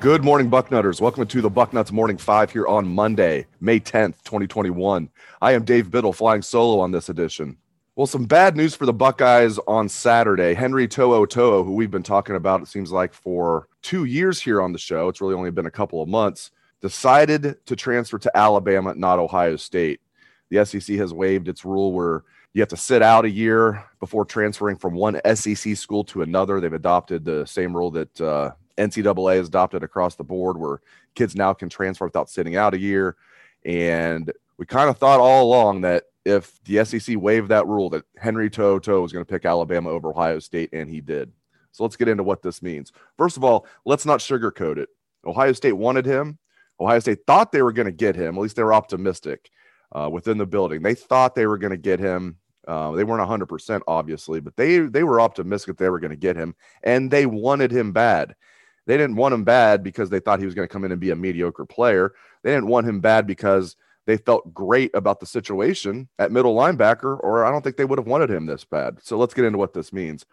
Good 0.00 0.24
morning, 0.24 0.50
Bucknutters. 0.50 0.98
Welcome 0.98 1.26
to 1.26 1.42
the 1.42 1.50
Bucknuts 1.50 1.92
Morning 1.92 2.16
Five 2.16 2.50
here 2.50 2.66
on 2.66 2.88
Monday, 2.88 3.46
May 3.60 3.78
10th, 3.78 4.14
2021. 4.24 5.10
I 5.42 5.52
am 5.52 5.62
Dave 5.62 5.90
Biddle 5.90 6.14
flying 6.14 6.40
solo 6.40 6.80
on 6.80 6.90
this 6.90 7.10
edition. 7.10 7.58
Well, 7.96 8.06
some 8.06 8.24
bad 8.24 8.56
news 8.56 8.74
for 8.74 8.86
the 8.86 8.94
Buckeyes 8.94 9.58
on 9.66 9.90
Saturday. 9.90 10.54
Henry 10.54 10.88
To'o 10.88 11.26
To'o, 11.26 11.62
who 11.62 11.74
we've 11.74 11.90
been 11.90 12.02
talking 12.02 12.36
about, 12.36 12.62
it 12.62 12.68
seems 12.68 12.90
like 12.90 13.12
for 13.12 13.68
two 13.82 14.06
years 14.06 14.40
here 14.40 14.62
on 14.62 14.72
the 14.72 14.78
show, 14.78 15.10
it's 15.10 15.20
really 15.20 15.34
only 15.34 15.50
been 15.50 15.66
a 15.66 15.70
couple 15.70 16.00
of 16.00 16.08
months, 16.08 16.50
decided 16.80 17.58
to 17.66 17.76
transfer 17.76 18.18
to 18.20 18.34
Alabama, 18.34 18.94
not 18.94 19.18
Ohio 19.18 19.56
State. 19.56 20.00
The 20.48 20.64
SEC 20.64 20.96
has 20.96 21.12
waived 21.12 21.46
its 21.46 21.62
rule 21.62 21.92
where 21.92 22.24
you 22.54 22.62
have 22.62 22.70
to 22.70 22.76
sit 22.78 23.02
out 23.02 23.26
a 23.26 23.30
year 23.30 23.84
before 24.00 24.24
transferring 24.24 24.76
from 24.76 24.94
one 24.94 25.20
SEC 25.34 25.76
school 25.76 26.04
to 26.04 26.22
another. 26.22 26.58
They've 26.58 26.72
adopted 26.72 27.22
the 27.22 27.44
same 27.44 27.76
rule 27.76 27.90
that 27.90 28.18
uh, 28.18 28.52
NCAA 28.76 29.36
has 29.36 29.48
adopted 29.48 29.82
across 29.82 30.16
the 30.16 30.24
board 30.24 30.56
where 30.56 30.80
kids 31.14 31.34
now 31.34 31.52
can 31.52 31.68
transfer 31.68 32.04
without 32.04 32.30
sitting 32.30 32.56
out 32.56 32.74
a 32.74 32.78
year. 32.78 33.16
And 33.64 34.32
we 34.58 34.66
kind 34.66 34.90
of 34.90 34.98
thought 34.98 35.20
all 35.20 35.44
along 35.44 35.82
that 35.82 36.04
if 36.24 36.62
the 36.64 36.84
SEC 36.84 37.16
waived 37.16 37.48
that 37.48 37.66
rule, 37.66 37.90
that 37.90 38.04
Henry 38.16 38.50
To'o 38.50 38.78
To'o 38.78 39.00
was 39.00 39.12
going 39.12 39.24
to 39.24 39.30
pick 39.30 39.44
Alabama 39.44 39.90
over 39.90 40.10
Ohio 40.10 40.38
State, 40.38 40.70
and 40.72 40.88
he 40.88 41.00
did. 41.00 41.32
So 41.72 41.84
let's 41.84 41.96
get 41.96 42.08
into 42.08 42.22
what 42.22 42.42
this 42.42 42.62
means. 42.62 42.92
First 43.16 43.36
of 43.36 43.44
all, 43.44 43.66
let's 43.84 44.06
not 44.06 44.20
sugarcoat 44.20 44.78
it. 44.78 44.88
Ohio 45.24 45.52
State 45.52 45.72
wanted 45.72 46.06
him. 46.06 46.38
Ohio 46.78 46.98
State 46.98 47.20
thought 47.26 47.52
they 47.52 47.62
were 47.62 47.72
going 47.72 47.86
to 47.86 47.92
get 47.92 48.16
him. 48.16 48.36
At 48.36 48.40
least 48.40 48.56
they 48.56 48.62
were 48.62 48.74
optimistic 48.74 49.50
uh, 49.92 50.08
within 50.10 50.38
the 50.38 50.46
building. 50.46 50.82
They 50.82 50.94
thought 50.94 51.34
they 51.34 51.46
were 51.46 51.58
going 51.58 51.72
to 51.72 51.76
get 51.76 52.00
him. 52.00 52.36
Uh, 52.66 52.92
they 52.92 53.04
weren't 53.04 53.26
100% 53.26 53.80
obviously, 53.86 54.40
but 54.40 54.56
they 54.56 54.78
they 54.80 55.02
were 55.02 55.20
optimistic 55.20 55.76
they 55.76 55.88
were 55.88 55.98
going 56.00 56.10
to 56.10 56.16
get 56.16 56.36
him, 56.36 56.54
and 56.82 57.10
they 57.10 57.26
wanted 57.26 57.70
him 57.70 57.92
bad. 57.92 58.34
They 58.90 58.96
didn't 58.96 59.14
want 59.14 59.34
him 59.34 59.44
bad 59.44 59.84
because 59.84 60.10
they 60.10 60.18
thought 60.18 60.40
he 60.40 60.46
was 60.46 60.54
going 60.56 60.66
to 60.66 60.72
come 60.72 60.84
in 60.84 60.90
and 60.90 61.00
be 61.00 61.12
a 61.12 61.16
mediocre 61.16 61.64
player. 61.64 62.12
They 62.42 62.50
didn't 62.50 62.66
want 62.66 62.88
him 62.88 62.98
bad 62.98 63.24
because 63.24 63.76
they 64.04 64.16
felt 64.16 64.52
great 64.52 64.90
about 64.94 65.20
the 65.20 65.26
situation 65.26 66.08
at 66.18 66.32
middle 66.32 66.56
linebacker, 66.56 67.16
or 67.22 67.44
I 67.44 67.52
don't 67.52 67.62
think 67.62 67.76
they 67.76 67.84
would 67.84 68.00
have 68.00 68.08
wanted 68.08 68.32
him 68.32 68.46
this 68.46 68.64
bad. 68.64 68.98
So 69.00 69.16
let's 69.16 69.32
get 69.32 69.44
into 69.44 69.58
what 69.58 69.74
this 69.74 69.92
means. 69.92 70.26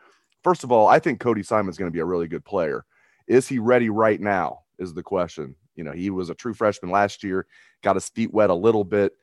First 0.43 0.63
of 0.63 0.71
all, 0.71 0.87
I 0.87 0.97
think 0.97 1.19
Cody 1.19 1.43
Simon's 1.43 1.77
going 1.77 1.91
to 1.91 1.93
be 1.93 1.99
a 1.99 2.05
really 2.05 2.27
good 2.27 2.43
player. 2.43 2.83
Is 3.27 3.47
he 3.47 3.59
ready 3.59 3.91
right 3.91 4.19
now? 4.19 4.61
Is 4.79 4.95
the 4.95 5.03
question. 5.03 5.53
You 5.75 5.83
know, 5.83 5.91
he 5.91 6.09
was 6.09 6.31
a 6.31 6.33
true 6.33 6.55
freshman 6.55 6.89
last 6.89 7.23
year, 7.23 7.45
got 7.83 7.95
his 7.95 8.09
feet 8.09 8.33
wet 8.33 8.49
a 8.49 8.55
little 8.55 8.83
bit. 8.83 9.13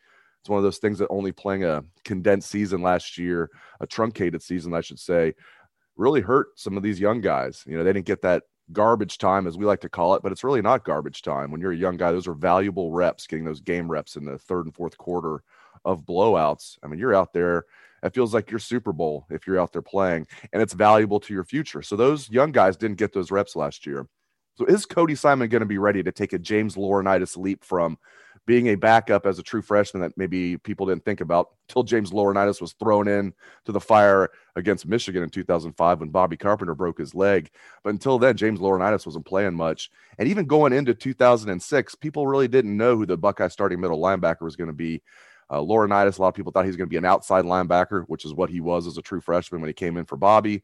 It's 0.43 0.49
one 0.49 0.59
of 0.59 0.63
those 0.63 0.79
things 0.79 1.01
that 1.01 1.09
only 1.11 1.33
playing 1.33 1.65
a 1.65 1.83
condensed 2.05 2.53
season 2.53 2.83
last 2.83 3.19
year, 3.19 3.51
a 3.81 3.87
truncated 3.89 4.45
season, 4.45 4.75
I 4.75 4.81
should 4.81 5.01
say, 5.01 5.35
really 5.97 6.21
hurt 6.21 6.51
some 6.55 6.77
of 6.77 6.85
these 6.85 7.01
young 7.01 7.21
guys. 7.21 7.65
You 7.67 7.77
know, 7.77 7.83
they 7.83 7.93
didn't 7.93 8.07
get 8.07 8.23
that 8.23 8.45
garbage 8.73 9.19
time, 9.19 9.47
as 9.47 9.57
we 9.57 9.65
like 9.65 9.81
to 9.81 9.89
call 9.89 10.15
it, 10.15 10.23
but 10.23 10.33
it's 10.33 10.45
really 10.45 10.63
not 10.63 10.85
garbage 10.85 11.23
time. 11.23 11.51
When 11.51 11.61
you're 11.61 11.73
a 11.73 11.77
young 11.77 11.97
guy, 11.97 12.13
those 12.13 12.27
are 12.27 12.35
valuable 12.35 12.91
reps, 12.91 13.27
getting 13.27 13.45
those 13.45 13.61
game 13.61 13.91
reps 13.91 14.17
in 14.17 14.25
the 14.25 14.39
third 14.39 14.67
and 14.67 14.75
fourth 14.75 14.97
quarter 14.97 15.43
of 15.85 16.05
blowouts. 16.05 16.79
I 16.83 16.87
mean, 16.87 16.99
you're 16.99 17.15
out 17.15 17.33
there. 17.33 17.65
It 18.03 18.15
feels 18.15 18.35
like 18.35 18.51
your 18.51 18.61
Super 18.61 18.93
Bowl 18.93 19.27
if 19.31 19.47
you're 19.47 19.61
out 19.61 19.73
there 19.73 19.83
playing, 19.83 20.27
and 20.53 20.61
it's 20.61 20.75
valuable 20.75 21.21
to 21.21 21.33
your 21.35 21.45
future. 21.45 21.83
So 21.83 21.97
those 21.97 22.29
young 22.31 22.53
guys 22.53 22.77
didn't 22.77 22.99
get 22.99 23.13
those 23.13 23.31
reps 23.31 23.57
last 23.57 23.87
year. 23.87 24.07
So 24.57 24.65
is 24.67 24.87
Cody 24.87 25.15
Simon 25.15 25.49
going 25.49 25.61
to 25.61 25.67
be 25.67 25.79
ready 25.79 26.03
to 26.03 26.13
take 26.13 26.33
a 26.33 26.39
James 26.39 26.77
Laurinaitis 26.77 27.37
leap 27.37 27.65
from 27.65 27.99
being 28.47 28.69
a 28.69 28.75
backup 28.75 29.27
as 29.27 29.39
a 29.39 29.43
true 29.43 29.63
freshman 29.63 30.03
that 30.03 30.17
maybe 30.17 30.59
people 30.59 30.87
didn't 30.87 31.05
think 31.05 31.21
about 31.21 31.51
until 31.69 31.83
James 31.83 32.11
Laurinaitis 32.11 32.61
was 32.61 32.75
thrown 32.75 33.09
in 33.09 33.33
to 33.65 33.73
the 33.73 33.81
fire 33.81 34.31
against 34.57 34.87
Michigan 34.87 35.23
in 35.23 35.31
2005 35.31 36.01
when 36.01 36.11
Bobby 36.11 36.37
Carpenter 36.37 36.75
broke 36.75 36.99
his 36.99 37.15
leg. 37.15 37.51
But 37.83 37.91
until 37.91 38.19
then, 38.19 38.37
James 38.37 38.61
Laurinaitis 38.61 39.07
wasn't 39.07 39.25
playing 39.25 39.55
much. 39.55 39.91
And 40.19 40.29
even 40.29 40.47
going 40.47 40.73
into 40.73 40.95
2006, 40.95 41.95
people 41.97 42.27
really 42.27 42.49
didn't 42.49 42.77
know 42.77 42.97
who 42.97 43.07
the 43.07 43.17
Buckeye 43.17 43.49
starting 43.49 43.81
middle 43.81 44.01
linebacker 44.01 44.43
was 44.43 44.57
going 44.57 44.69
to 44.69 44.75
be. 44.75 45.03
Uh, 45.51 45.59
Laurinaitis, 45.59 46.19
a 46.19 46.23
lot 46.23 46.29
of 46.29 46.35
people 46.35 46.53
thought 46.53 46.65
he 46.65 46.71
was 46.71 46.77
going 46.77 46.89
to 46.89 46.93
be 46.93 46.97
an 46.97 47.05
outside 47.05 47.45
linebacker, 47.45 48.05
which 48.09 48.25
is 48.25 48.35
what 48.35 48.51
he 48.51 48.61
was 48.61 48.87
as 48.87 48.97
a 48.97 49.03
true 49.03 49.21
freshman 49.21 49.61
when 49.61 49.69
he 49.69 49.75
came 49.75 49.97
in 49.97 50.05
for 50.05 50.17
Bobby. 50.17 50.63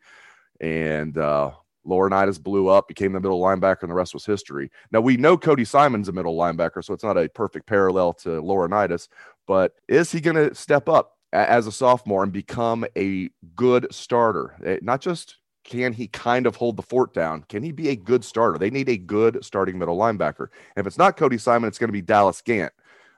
And 0.61 1.17
uh, 1.17 1.53
Laurinaitis 1.87 2.43
blew 2.43 2.69
up, 2.69 2.89
became 2.89 3.13
the 3.13 3.21
middle 3.21 3.41
linebacker, 3.41 3.83
and 3.83 3.91
the 3.91 3.95
rest 3.95 4.15
was 4.15 4.27
history. 4.27 4.71
Now 4.93 5.01
we 5.01 5.17
know 5.17 5.37
Cody 5.37 5.65
Simon's 5.65 6.09
a 6.09 6.13
middle 6.13 6.37
linebacker, 6.37 6.85
so 6.85 6.95
it's 6.95 7.05
not 7.05 7.19
a 7.19 7.29
perfect 7.29 7.67
parallel 7.67 8.13
to 8.15 8.29
Laurinaitis, 8.43 9.09
but 9.47 9.75
is 9.89 10.13
he 10.13 10.21
going 10.21 10.37
to 10.37 10.55
step 10.55 10.89
up 10.89 11.17
as 11.33 11.67
a 11.67 11.73
sophomore 11.73 12.23
and 12.23 12.33
become 12.33 12.85
a 12.97 13.31
good 13.57 13.87
starter? 13.91 14.57
Eh, 14.65 14.79
not 14.83 15.01
just 15.01 15.37
can 15.65 15.93
he 15.93 16.09
kind 16.09 16.47
of 16.47 16.57
hold 16.57 16.77
the 16.77 16.83
fort 16.83 17.15
down? 17.15 17.45
Can 17.49 17.63
he 17.63 17.71
be 17.71 17.91
a 17.91 17.97
good 17.97 18.25
starter? 18.25 18.59
They 18.59 18.71
need 18.71 18.89
a 18.89 18.97
good 18.97 19.45
starting 19.45 19.79
middle 19.79 19.97
linebacker. 19.97 20.49
And 20.75 20.83
if 20.83 20.87
it's 20.87 20.99
not 20.99 21.17
Cody 21.17 21.39
Simon, 21.39 21.69
it's 21.69 21.79
going 21.79 21.89
to 21.89 21.93
be 21.93 22.03
Dallas 22.03 22.41
Gant. 22.41 22.73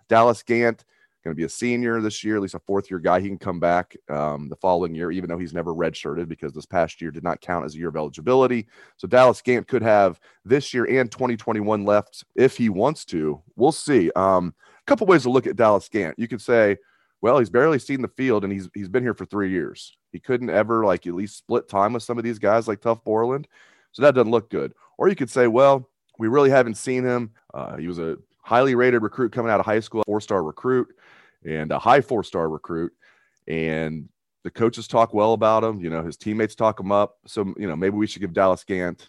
Dallas 0.08 0.42
Gant 0.42 0.84
going 1.22 1.34
to 1.34 1.38
be 1.38 1.44
a 1.44 1.48
senior 1.48 2.00
this 2.00 2.24
year, 2.24 2.36
at 2.36 2.42
least 2.42 2.54
a 2.54 2.60
fourth 2.60 2.90
year 2.90 2.98
guy. 2.98 3.20
He 3.20 3.28
can 3.28 3.38
come 3.38 3.60
back 3.60 3.96
um, 4.08 4.48
the 4.48 4.56
following 4.56 4.94
year, 4.94 5.10
even 5.10 5.28
though 5.28 5.38
he's 5.38 5.54
never 5.54 5.74
redshirted 5.74 6.28
because 6.28 6.52
this 6.52 6.66
past 6.66 7.00
year 7.00 7.10
did 7.10 7.24
not 7.24 7.40
count 7.40 7.64
as 7.64 7.74
a 7.74 7.78
year 7.78 7.88
of 7.88 7.96
eligibility. 7.96 8.66
So 8.96 9.06
Dallas 9.06 9.40
Gant 9.42 9.68
could 9.68 9.82
have 9.82 10.20
this 10.44 10.74
year 10.74 10.84
and 10.84 11.10
2021 11.10 11.84
left 11.84 12.24
if 12.34 12.56
he 12.56 12.68
wants 12.68 13.04
to. 13.06 13.40
We'll 13.56 13.72
see. 13.72 14.10
Um, 14.16 14.54
a 14.80 14.84
couple 14.86 15.06
ways 15.06 15.22
to 15.22 15.30
look 15.30 15.46
at 15.46 15.56
Dallas 15.56 15.88
Gant. 15.88 16.18
You 16.18 16.28
could 16.28 16.42
say, 16.42 16.76
well, 17.20 17.38
he's 17.38 17.50
barely 17.50 17.78
seen 17.78 18.02
the 18.02 18.08
field 18.08 18.42
and 18.44 18.52
he's 18.52 18.68
he's 18.74 18.88
been 18.88 19.04
here 19.04 19.14
for 19.14 19.24
three 19.24 19.50
years. 19.50 19.96
He 20.10 20.18
couldn't 20.18 20.50
ever 20.50 20.84
like 20.84 21.06
at 21.06 21.14
least 21.14 21.38
split 21.38 21.68
time 21.68 21.92
with 21.92 22.02
some 22.02 22.18
of 22.18 22.24
these 22.24 22.38
guys 22.38 22.66
like 22.66 22.80
Tuf 22.80 23.02
Borland. 23.04 23.46
So 23.92 24.02
that 24.02 24.14
doesn't 24.14 24.30
look 24.30 24.50
good. 24.50 24.72
Or 24.98 25.08
you 25.08 25.14
could 25.14 25.30
say, 25.30 25.46
well, 25.46 25.88
we 26.18 26.28
really 26.28 26.50
haven't 26.50 26.74
seen 26.74 27.04
him. 27.04 27.30
Uh, 27.54 27.76
he 27.76 27.86
was 27.86 27.98
a 27.98 28.18
highly 28.42 28.75
rated 28.75 29.03
recruit 29.03 29.32
coming 29.32 29.50
out 29.50 29.60
of 29.60 29.66
high 29.66 29.80
school, 29.80 30.03
four 30.04 30.20
star 30.20 30.42
recruit 30.42 30.94
and 31.44 31.72
a 31.72 31.78
high 31.78 32.00
four 32.00 32.25
star 32.25 32.48
recruit. 32.48 32.92
And 33.48 34.08
the 34.44 34.50
coaches 34.50 34.88
talk 34.88 35.14
well 35.14 35.32
about 35.32 35.64
him. 35.64 35.80
You 35.80 35.91
know, 35.91 36.03
his 36.03 36.16
teammates 36.16 36.54
talk 36.54 36.78
him 36.78 36.92
up. 36.92 37.19
So, 37.26 37.54
you 37.56 37.69
know, 37.69 37.76
maybe 37.76 37.97
we 37.97 38.06
should 38.06 38.22
give 38.22 38.32
Dallas 38.32 38.64
Gant, 38.64 39.08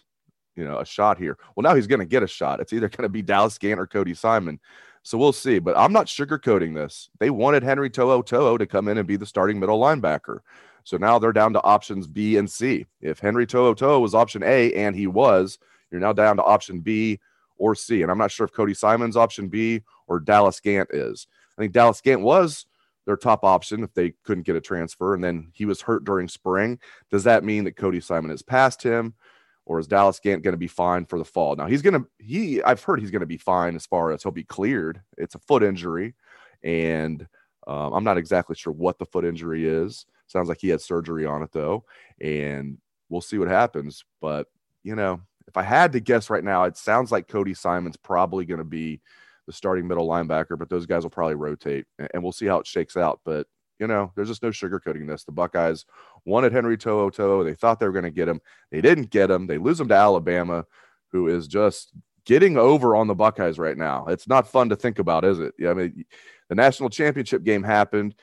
you 0.56 0.64
know, 0.64 0.78
a 0.78 0.86
shot 0.86 1.18
here. 1.18 1.38
Well, 1.54 1.62
now 1.62 1.74
he's 1.74 1.86
going 1.86 2.00
to 2.00 2.06
get 2.06 2.22
a 2.22 2.28
shot. 2.28 2.60
It's 2.60 2.72
either 2.72 2.88
going 2.88 3.02
to 3.02 3.08
be 3.08 3.22
Dallas 3.22 3.58
Gant 3.58 3.80
or 3.80 3.86
Cody 3.86 4.14
Simon. 4.14 4.60
So 5.02 5.18
we'll 5.18 5.32
see. 5.32 5.58
But 5.58 5.76
I'm 5.76 5.92
not 5.92 6.06
sugarcoating 6.06 6.74
this. 6.74 7.10
They 7.18 7.30
wanted 7.30 7.62
Henry 7.62 7.90
To'o 7.90 8.22
To'o 8.22 8.56
to 8.56 8.66
come 8.66 8.88
in 8.88 8.98
and 8.98 9.06
be 9.06 9.16
the 9.16 9.26
starting 9.26 9.60
middle 9.60 9.80
linebacker. 9.80 10.38
So 10.84 10.96
now 10.96 11.18
they're 11.18 11.32
down 11.32 11.52
to 11.54 11.62
options 11.62 12.06
B 12.06 12.36
and 12.36 12.50
C. 12.50 12.86
If 13.00 13.18
Henry 13.18 13.46
To'o 13.46 13.74
To'o 13.74 14.00
was 14.00 14.14
option 14.14 14.42
A, 14.42 14.72
and 14.74 14.94
he 14.94 15.06
was, 15.06 15.58
you're 15.90 16.00
now 16.00 16.12
down 16.12 16.36
to 16.36 16.44
option 16.44 16.80
B 16.80 17.20
or 17.56 17.74
C. 17.74 18.02
And 18.02 18.10
I'm 18.10 18.18
not 18.18 18.30
sure 18.30 18.44
if 18.44 18.52
Cody 18.52 18.74
Simon's 18.74 19.16
option 19.16 19.48
B 19.48 19.82
or 20.06 20.20
Dallas 20.20 20.60
Gant 20.60 20.90
is. 20.92 21.26
I 21.56 21.62
think 21.62 21.72
Dallas 21.72 22.00
Gant 22.00 22.20
was 22.20 22.66
their 23.06 23.16
top 23.16 23.44
option 23.44 23.82
if 23.82 23.92
they 23.94 24.14
couldn't 24.24 24.46
get 24.46 24.56
a 24.56 24.60
transfer, 24.60 25.14
and 25.14 25.22
then 25.22 25.50
he 25.52 25.64
was 25.64 25.80
hurt 25.80 26.04
during 26.04 26.28
spring. 26.28 26.78
Does 27.10 27.24
that 27.24 27.44
mean 27.44 27.64
that 27.64 27.76
Cody 27.76 28.00
Simon 28.00 28.30
has 28.30 28.42
passed 28.42 28.82
him, 28.82 29.14
or 29.66 29.78
is 29.78 29.86
Dallas 29.86 30.18
Gant 30.18 30.42
going 30.42 30.52
to 30.52 30.58
be 30.58 30.66
fine 30.66 31.04
for 31.04 31.18
the 31.18 31.24
fall? 31.24 31.54
Now 31.56 31.66
he's 31.66 31.82
going 31.82 32.00
to 32.00 32.08
he 32.18 32.62
I've 32.62 32.82
heard 32.82 33.00
he's 33.00 33.10
going 33.10 33.20
to 33.20 33.26
be 33.26 33.38
fine 33.38 33.76
as 33.76 33.86
far 33.86 34.10
as 34.10 34.22
he'll 34.22 34.32
be 34.32 34.44
cleared. 34.44 35.00
It's 35.18 35.34
a 35.34 35.40
foot 35.40 35.62
injury, 35.62 36.14
and 36.62 37.26
um, 37.66 37.92
I'm 37.92 38.04
not 38.04 38.18
exactly 38.18 38.56
sure 38.56 38.72
what 38.72 38.98
the 38.98 39.06
foot 39.06 39.24
injury 39.24 39.66
is. 39.66 40.06
Sounds 40.26 40.48
like 40.48 40.60
he 40.60 40.68
had 40.68 40.80
surgery 40.80 41.26
on 41.26 41.42
it 41.42 41.52
though, 41.52 41.84
and 42.20 42.78
we'll 43.08 43.20
see 43.20 43.38
what 43.38 43.48
happens. 43.48 44.04
But 44.20 44.48
you 44.82 44.96
know, 44.96 45.20
if 45.54 45.58
I 45.58 45.62
had 45.62 45.92
to 45.92 46.00
guess 46.00 46.30
right 46.30 46.42
now, 46.42 46.64
it 46.64 46.76
sounds 46.76 47.12
like 47.12 47.28
Cody 47.28 47.54
Simon's 47.54 47.96
probably 47.96 48.44
going 48.44 48.58
to 48.58 48.64
be 48.64 49.00
the 49.46 49.52
starting 49.52 49.86
middle 49.86 50.08
linebacker, 50.08 50.58
but 50.58 50.68
those 50.68 50.84
guys 50.84 51.04
will 51.04 51.10
probably 51.10 51.36
rotate 51.36 51.86
and 52.12 52.22
we'll 52.24 52.32
see 52.32 52.46
how 52.46 52.58
it 52.58 52.66
shakes 52.66 52.96
out. 52.96 53.20
But 53.24 53.46
you 53.78 53.86
know, 53.86 54.10
there's 54.16 54.28
just 54.28 54.42
no 54.42 54.50
sugarcoating 54.50 55.06
this. 55.06 55.22
The 55.22 55.32
Buckeyes 55.32 55.84
wanted 56.24 56.52
Henry 56.52 56.76
To'oTo'o. 56.76 57.44
They 57.44 57.54
thought 57.54 57.78
they 57.78 57.86
were 57.86 57.92
going 57.92 58.04
to 58.04 58.10
get 58.10 58.28
him. 58.28 58.40
They 58.72 58.80
didn't 58.80 59.10
get 59.10 59.30
him. 59.30 59.46
They 59.46 59.58
lose 59.58 59.80
him 59.80 59.88
to 59.88 59.94
Alabama, 59.94 60.64
who 61.12 61.28
is 61.28 61.46
just 61.46 61.92
getting 62.24 62.56
over 62.56 62.96
on 62.96 63.06
the 63.06 63.14
Buckeyes 63.14 63.58
right 63.58 63.76
now. 63.76 64.06
It's 64.06 64.26
not 64.26 64.48
fun 64.48 64.70
to 64.70 64.76
think 64.76 64.98
about, 64.98 65.24
is 65.24 65.38
it? 65.38 65.54
Yeah, 65.58 65.70
I 65.70 65.74
mean, 65.74 66.04
the 66.48 66.54
national 66.56 66.88
championship 66.90 67.44
game 67.44 67.62
happened, 67.62 68.16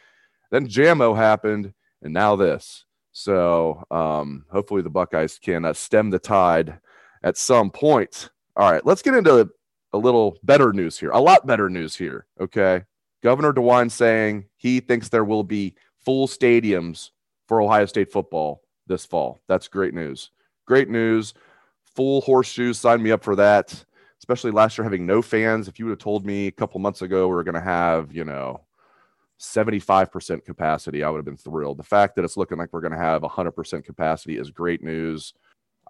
then 0.52 0.68
Jamo 0.68 1.16
happened, 1.16 1.74
and 2.02 2.14
now 2.14 2.36
this. 2.36 2.86
So 3.14 3.86
um, 3.90 4.46
hopefully 4.52 4.82
the 4.82 4.90
Buckeyes 4.90 5.38
can 5.38 5.64
uh, 5.64 5.74
stem 5.74 6.10
the 6.10 6.20
tide 6.20 6.80
at 7.24 7.38
some 7.38 7.70
point. 7.70 8.30
All 8.56 8.72
right, 8.72 8.86
let's 8.86 9.02
get 9.02 9.16
into 9.16 9.50
a 9.94 9.98
little 9.98 10.38
better 10.44 10.74
news 10.74 10.98
here. 10.98 11.12
A 11.12 11.20
lot 11.20 11.46
better 11.46 11.70
news 11.70 11.96
here. 11.96 12.26
Okay. 12.40 12.84
Governor 13.24 13.54
DeWine 13.54 13.92
saying 13.92 14.46
he 14.58 14.80
thinks 14.80 15.10
there 15.10 15.26
will 15.26 15.44
be 15.44 15.76
full 16.04 16.28
stadiums 16.28 17.12
for 17.48 17.62
Ohio 17.62 17.86
State 17.86 18.12
football 18.12 18.64
this 18.88 19.06
fall. 19.06 19.40
That's 19.48 19.68
great 19.68 19.94
news. 19.94 20.32
Great 20.66 20.90
news. 20.90 21.34
Full 21.96 22.22
horseshoes. 22.22 22.80
Sign 22.80 23.04
me 23.04 23.12
up 23.12 23.24
for 23.24 23.36
that. 23.36 23.86
Especially 24.20 24.52
last 24.52 24.78
year 24.78 24.84
having 24.84 25.06
no 25.06 25.22
fans. 25.22 25.68
If 25.68 25.80
you 25.80 25.86
would 25.86 25.92
have 25.92 26.00
told 26.00 26.26
me 26.26 26.48
a 26.48 26.52
couple 26.52 26.80
months 26.80 27.02
ago 27.02 27.28
we 27.28 27.36
are 27.36 27.44
going 27.44 27.56
to 27.56 27.62
have, 27.62 28.14
you 28.14 28.24
know, 28.24 28.62
75% 29.40 30.46
capacity, 30.46 31.04
I 31.04 31.10
would 31.10 31.18
have 31.18 31.26
been 31.26 31.38
thrilled. 31.38 31.78
The 31.78 31.84
fact 31.84 32.16
that 32.16 32.24
it's 32.24 32.38
looking 32.38 32.58
like 32.60 32.72
we're 32.72 32.82
going 32.82 32.92
to 32.92 32.98
have 32.98 33.24
100% 33.24 33.84
capacity 33.84 34.38
is 34.38 34.52
great 34.52 34.84
news. 34.84 35.34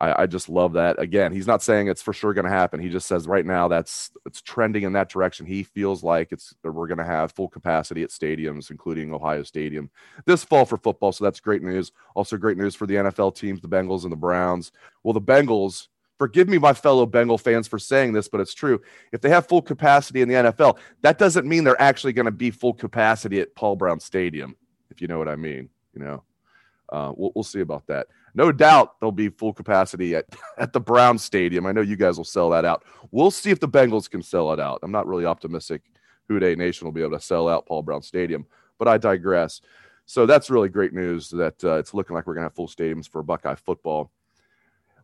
I, 0.01 0.23
I 0.23 0.25
just 0.25 0.49
love 0.49 0.73
that. 0.73 0.99
Again, 0.99 1.31
he's 1.31 1.45
not 1.45 1.61
saying 1.61 1.87
it's 1.87 2.01
for 2.01 2.11
sure 2.11 2.33
going 2.33 2.45
to 2.45 2.51
happen. 2.51 2.79
He 2.79 2.89
just 2.89 3.07
says 3.07 3.27
right 3.27 3.45
now 3.45 3.67
that's 3.67 4.09
it's 4.25 4.41
trending 4.41 4.83
in 4.83 4.93
that 4.93 5.09
direction. 5.09 5.45
He 5.45 5.61
feels 5.61 6.03
like 6.03 6.31
it's 6.31 6.55
we're 6.63 6.87
going 6.87 6.97
to 6.97 7.05
have 7.05 7.31
full 7.31 7.47
capacity 7.47 8.01
at 8.01 8.09
stadiums, 8.09 8.71
including 8.71 9.13
Ohio 9.13 9.43
Stadium, 9.43 9.91
this 10.25 10.43
fall 10.43 10.65
for 10.65 10.77
football. 10.77 11.11
So 11.11 11.23
that's 11.23 11.39
great 11.39 11.61
news. 11.61 11.91
Also, 12.15 12.35
great 12.35 12.57
news 12.57 12.73
for 12.73 12.87
the 12.87 12.95
NFL 12.95 13.35
teams, 13.35 13.61
the 13.61 13.69
Bengals 13.69 14.01
and 14.03 14.11
the 14.11 14.17
Browns. 14.17 14.71
Well, 15.03 15.13
the 15.13 15.21
Bengals 15.21 15.87
forgive 16.17 16.49
me, 16.49 16.57
my 16.57 16.73
fellow 16.73 17.05
Bengal 17.05 17.37
fans, 17.37 17.67
for 17.67 17.77
saying 17.79 18.13
this, 18.13 18.27
but 18.27 18.41
it's 18.41 18.55
true. 18.55 18.81
If 19.11 19.21
they 19.21 19.29
have 19.29 19.47
full 19.47 19.61
capacity 19.61 20.21
in 20.21 20.27
the 20.27 20.35
NFL, 20.35 20.77
that 21.01 21.19
doesn't 21.19 21.47
mean 21.47 21.63
they're 21.63 21.81
actually 21.81 22.13
going 22.13 22.25
to 22.25 22.31
be 22.31 22.49
full 22.49 22.73
capacity 22.73 23.39
at 23.39 23.53
Paul 23.53 23.75
Brown 23.75 23.99
Stadium, 23.99 24.55
if 24.89 24.99
you 24.99 25.07
know 25.07 25.19
what 25.19 25.27
I 25.27 25.35
mean. 25.35 25.69
You 25.93 26.01
know, 26.01 26.23
uh, 26.91 27.11
we'll, 27.15 27.31
we'll 27.35 27.43
see 27.43 27.61
about 27.61 27.85
that 27.87 28.07
no 28.33 28.51
doubt 28.51 28.99
there'll 28.99 29.11
be 29.11 29.29
full 29.29 29.53
capacity 29.53 30.15
at, 30.15 30.25
at 30.57 30.73
the 30.73 30.79
Brown 30.79 31.17
Stadium. 31.17 31.65
I 31.65 31.71
know 31.71 31.81
you 31.81 31.95
guys 31.95 32.17
will 32.17 32.23
sell 32.23 32.49
that 32.51 32.65
out. 32.65 32.83
We'll 33.11 33.31
see 33.31 33.51
if 33.51 33.59
the 33.59 33.67
Bengals 33.67 34.09
can 34.09 34.21
sell 34.21 34.51
it 34.53 34.59
out. 34.59 34.79
I'm 34.83 34.91
not 34.91 35.07
really 35.07 35.25
optimistic 35.25 35.81
Who 36.27 36.39
Dey 36.39 36.55
Nation 36.55 36.85
will 36.85 36.91
be 36.91 37.01
able 37.01 37.17
to 37.17 37.23
sell 37.23 37.47
out 37.47 37.65
Paul 37.65 37.83
Brown 37.83 38.01
Stadium, 38.01 38.45
but 38.77 38.87
I 38.87 38.97
digress. 38.97 39.61
So 40.05 40.25
that's 40.25 40.49
really 40.49 40.69
great 40.69 40.93
news 40.93 41.29
that 41.29 41.63
uh, 41.63 41.75
it's 41.75 41.93
looking 41.93 42.15
like 42.15 42.27
we're 42.27 42.33
going 42.33 42.43
to 42.43 42.47
have 42.47 42.55
full 42.55 42.67
stadiums 42.67 43.09
for 43.09 43.23
Buckeye 43.23 43.55
football. 43.55 44.11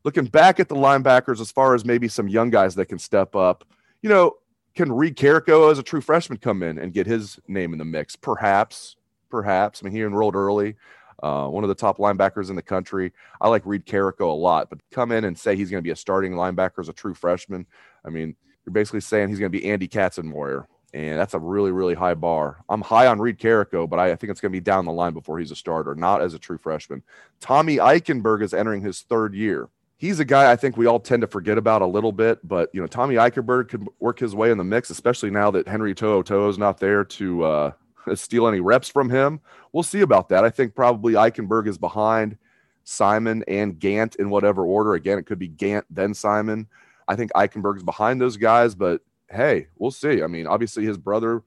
Looking 0.03 0.25
back 0.25 0.59
at 0.59 0.69
the 0.69 0.75
linebackers, 0.75 1.39
as 1.39 1.51
far 1.51 1.75
as 1.75 1.85
maybe 1.85 2.07
some 2.07 2.27
young 2.27 2.49
guys 2.49 2.75
that 2.75 2.87
can 2.87 2.99
step 2.99 3.35
up, 3.35 3.65
you 4.01 4.09
know, 4.09 4.33
can 4.75 4.91
Reed 4.91 5.15
Carrico 5.15 5.71
as 5.71 5.79
a 5.79 5.83
true 5.83 6.01
freshman 6.01 6.37
come 6.37 6.61
in 6.61 6.77
and 6.77 6.93
get 6.93 7.07
his 7.07 7.39
name 7.47 7.73
in 7.73 7.79
the 7.79 7.85
mix? 7.85 8.15
Perhaps, 8.15 8.95
perhaps. 9.29 9.81
I 9.81 9.85
mean, 9.85 9.93
he 9.93 10.01
enrolled 10.01 10.35
early 10.35 10.75
uh, 11.23 11.47
one 11.47 11.63
of 11.63 11.67
the 11.67 11.75
top 11.75 11.97
linebackers 11.97 12.49
in 12.49 12.55
the 12.55 12.61
country. 12.61 13.13
I 13.41 13.47
like 13.49 13.65
Reed 13.65 13.85
Carrico 13.85 14.31
a 14.31 14.35
lot, 14.35 14.69
but 14.69 14.79
come 14.91 15.11
in 15.11 15.23
and 15.25 15.37
say 15.37 15.55
he's 15.55 15.71
going 15.71 15.81
to 15.81 15.87
be 15.87 15.91
a 15.91 15.95
starting 15.95 16.33
linebacker 16.33 16.79
as 16.79 16.89
a 16.89 16.93
true 16.93 17.13
freshman. 17.13 17.65
I 18.05 18.09
mean, 18.09 18.35
you're 18.65 18.73
basically 18.73 19.01
saying 19.01 19.29
he's 19.29 19.39
going 19.39 19.51
to 19.51 19.57
be 19.57 19.69
Andy 19.69 19.87
Katzenmoyer, 19.87 20.65
and 20.93 21.17
that's 21.17 21.33
a 21.33 21.39
really, 21.39 21.71
really 21.71 21.95
high 21.95 22.13
bar. 22.13 22.63
I'm 22.69 22.81
high 22.81 23.07
on 23.07 23.19
Reed 23.19 23.39
Carrico, 23.39 23.87
but 23.87 23.99
I, 23.99 24.11
I 24.11 24.15
think 24.15 24.29
it's 24.29 24.41
going 24.41 24.51
to 24.51 24.55
be 24.57 24.63
down 24.63 24.85
the 24.85 24.91
line 24.91 25.13
before 25.13 25.39
he's 25.39 25.51
a 25.51 25.55
starter, 25.55 25.95
not 25.95 26.21
as 26.21 26.33
a 26.33 26.39
true 26.39 26.57
freshman. 26.57 27.01
Tommy 27.39 27.77
Eichenberg 27.77 28.43
is 28.43 28.53
entering 28.53 28.81
his 28.81 29.01
third 29.01 29.33
year. 29.33 29.69
He's 29.99 30.19
a 30.19 30.25
guy 30.25 30.51
I 30.51 30.55
think 30.55 30.77
we 30.77 30.85
all 30.85 30.99
tend 30.99 31.21
to 31.21 31.27
forget 31.27 31.57
about 31.57 31.81
a 31.81 31.87
little 31.87 32.11
bit, 32.11 32.47
but 32.47 32.69
you 32.71 32.79
know 32.79 32.85
Tommy 32.85 33.15
Eichenberg 33.15 33.69
could 33.69 33.87
work 33.99 34.19
his 34.19 34.35
way 34.35 34.51
in 34.51 34.59
the 34.59 34.63
mix, 34.63 34.91
especially 34.91 35.31
now 35.31 35.49
that 35.49 35.67
Henry 35.67 35.95
To'oTo'o 35.95 36.49
is 36.49 36.59
not 36.59 36.77
there 36.77 37.03
to 37.03 37.43
uh, 37.43 37.71
steal 38.15 38.47
any 38.47 38.59
reps 38.59 38.89
from 38.89 39.09
him. 39.09 39.41
We'll 39.73 39.83
see 39.83 40.01
about 40.01 40.29
that. 40.29 40.43
I 40.43 40.49
think 40.49 40.75
probably 40.75 41.13
Eichenberg 41.13 41.67
is 41.67 41.77
behind 41.77 42.37
Simon 42.83 43.43
and 43.47 43.77
Gant 43.79 44.15
in 44.15 44.29
whatever 44.29 44.65
order. 44.65 44.93
Again, 44.93 45.17
it 45.17 45.25
could 45.25 45.39
be 45.39 45.49
Gant, 45.49 45.85
then 45.89 46.13
Simon. 46.13 46.67
I 47.07 47.15
think 47.15 47.31
Eichenberg 47.33 47.77
is 47.77 47.83
behind 47.83 48.21
those 48.21 48.37
guys, 48.37 48.75
but 48.75 49.01
hey, 49.29 49.67
we'll 49.77 49.91
see. 49.91 50.23
I 50.23 50.27
mean, 50.27 50.47
obviously, 50.47 50.85
his 50.85 50.97
brother, 50.97 51.43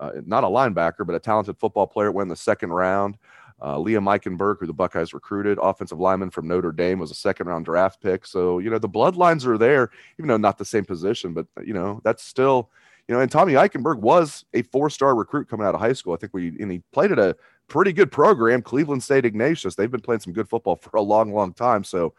uh, 0.00 0.12
not 0.24 0.44
a 0.44 0.48
linebacker, 0.48 1.06
but 1.06 1.14
a 1.14 1.20
talented 1.20 1.58
football 1.58 1.86
player, 1.86 2.10
went 2.10 2.26
in 2.26 2.30
the 2.30 2.36
second 2.36 2.70
round. 2.70 3.18
Uh, 3.60 3.76
Liam 3.76 4.04
Eichenberg, 4.04 4.58
who 4.60 4.66
the 4.66 4.72
Buckeyes 4.72 5.12
recruited, 5.12 5.58
offensive 5.60 5.98
lineman 5.98 6.30
from 6.30 6.46
Notre 6.46 6.72
Dame, 6.72 7.00
was 7.00 7.10
a 7.10 7.14
second 7.14 7.48
round 7.48 7.64
draft 7.64 8.00
pick. 8.00 8.24
So, 8.24 8.60
you 8.60 8.70
know, 8.70 8.78
the 8.78 8.88
bloodlines 8.88 9.44
are 9.46 9.58
there, 9.58 9.90
even 10.18 10.28
though 10.28 10.36
not 10.36 10.58
the 10.58 10.64
same 10.64 10.84
position, 10.84 11.34
but, 11.34 11.46
you 11.64 11.74
know, 11.74 12.00
that's 12.04 12.22
still 12.22 12.70
you 13.08 13.14
know, 13.14 13.20
and 13.20 13.30
Tommy 13.30 13.54
Eichenberg 13.54 13.98
was 13.98 14.44
a 14.52 14.62
four-star 14.62 15.14
recruit 15.14 15.48
coming 15.48 15.66
out 15.66 15.74
of 15.74 15.80
high 15.80 15.94
school. 15.94 16.12
I 16.12 16.18
think 16.18 16.34
we 16.34 16.48
and 16.60 16.70
he 16.70 16.82
played 16.92 17.10
at 17.10 17.18
a 17.18 17.34
pretty 17.66 17.92
good 17.92 18.12
program, 18.12 18.62
Cleveland 18.62 19.02
Saint 19.02 19.24
Ignatius. 19.24 19.74
They've 19.74 19.90
been 19.90 20.00
playing 20.00 20.20
some 20.20 20.34
good 20.34 20.48
football 20.48 20.76
for 20.76 20.96
a 20.96 21.02
long, 21.02 21.32
long 21.32 21.54
time. 21.54 21.84
So 21.84 22.14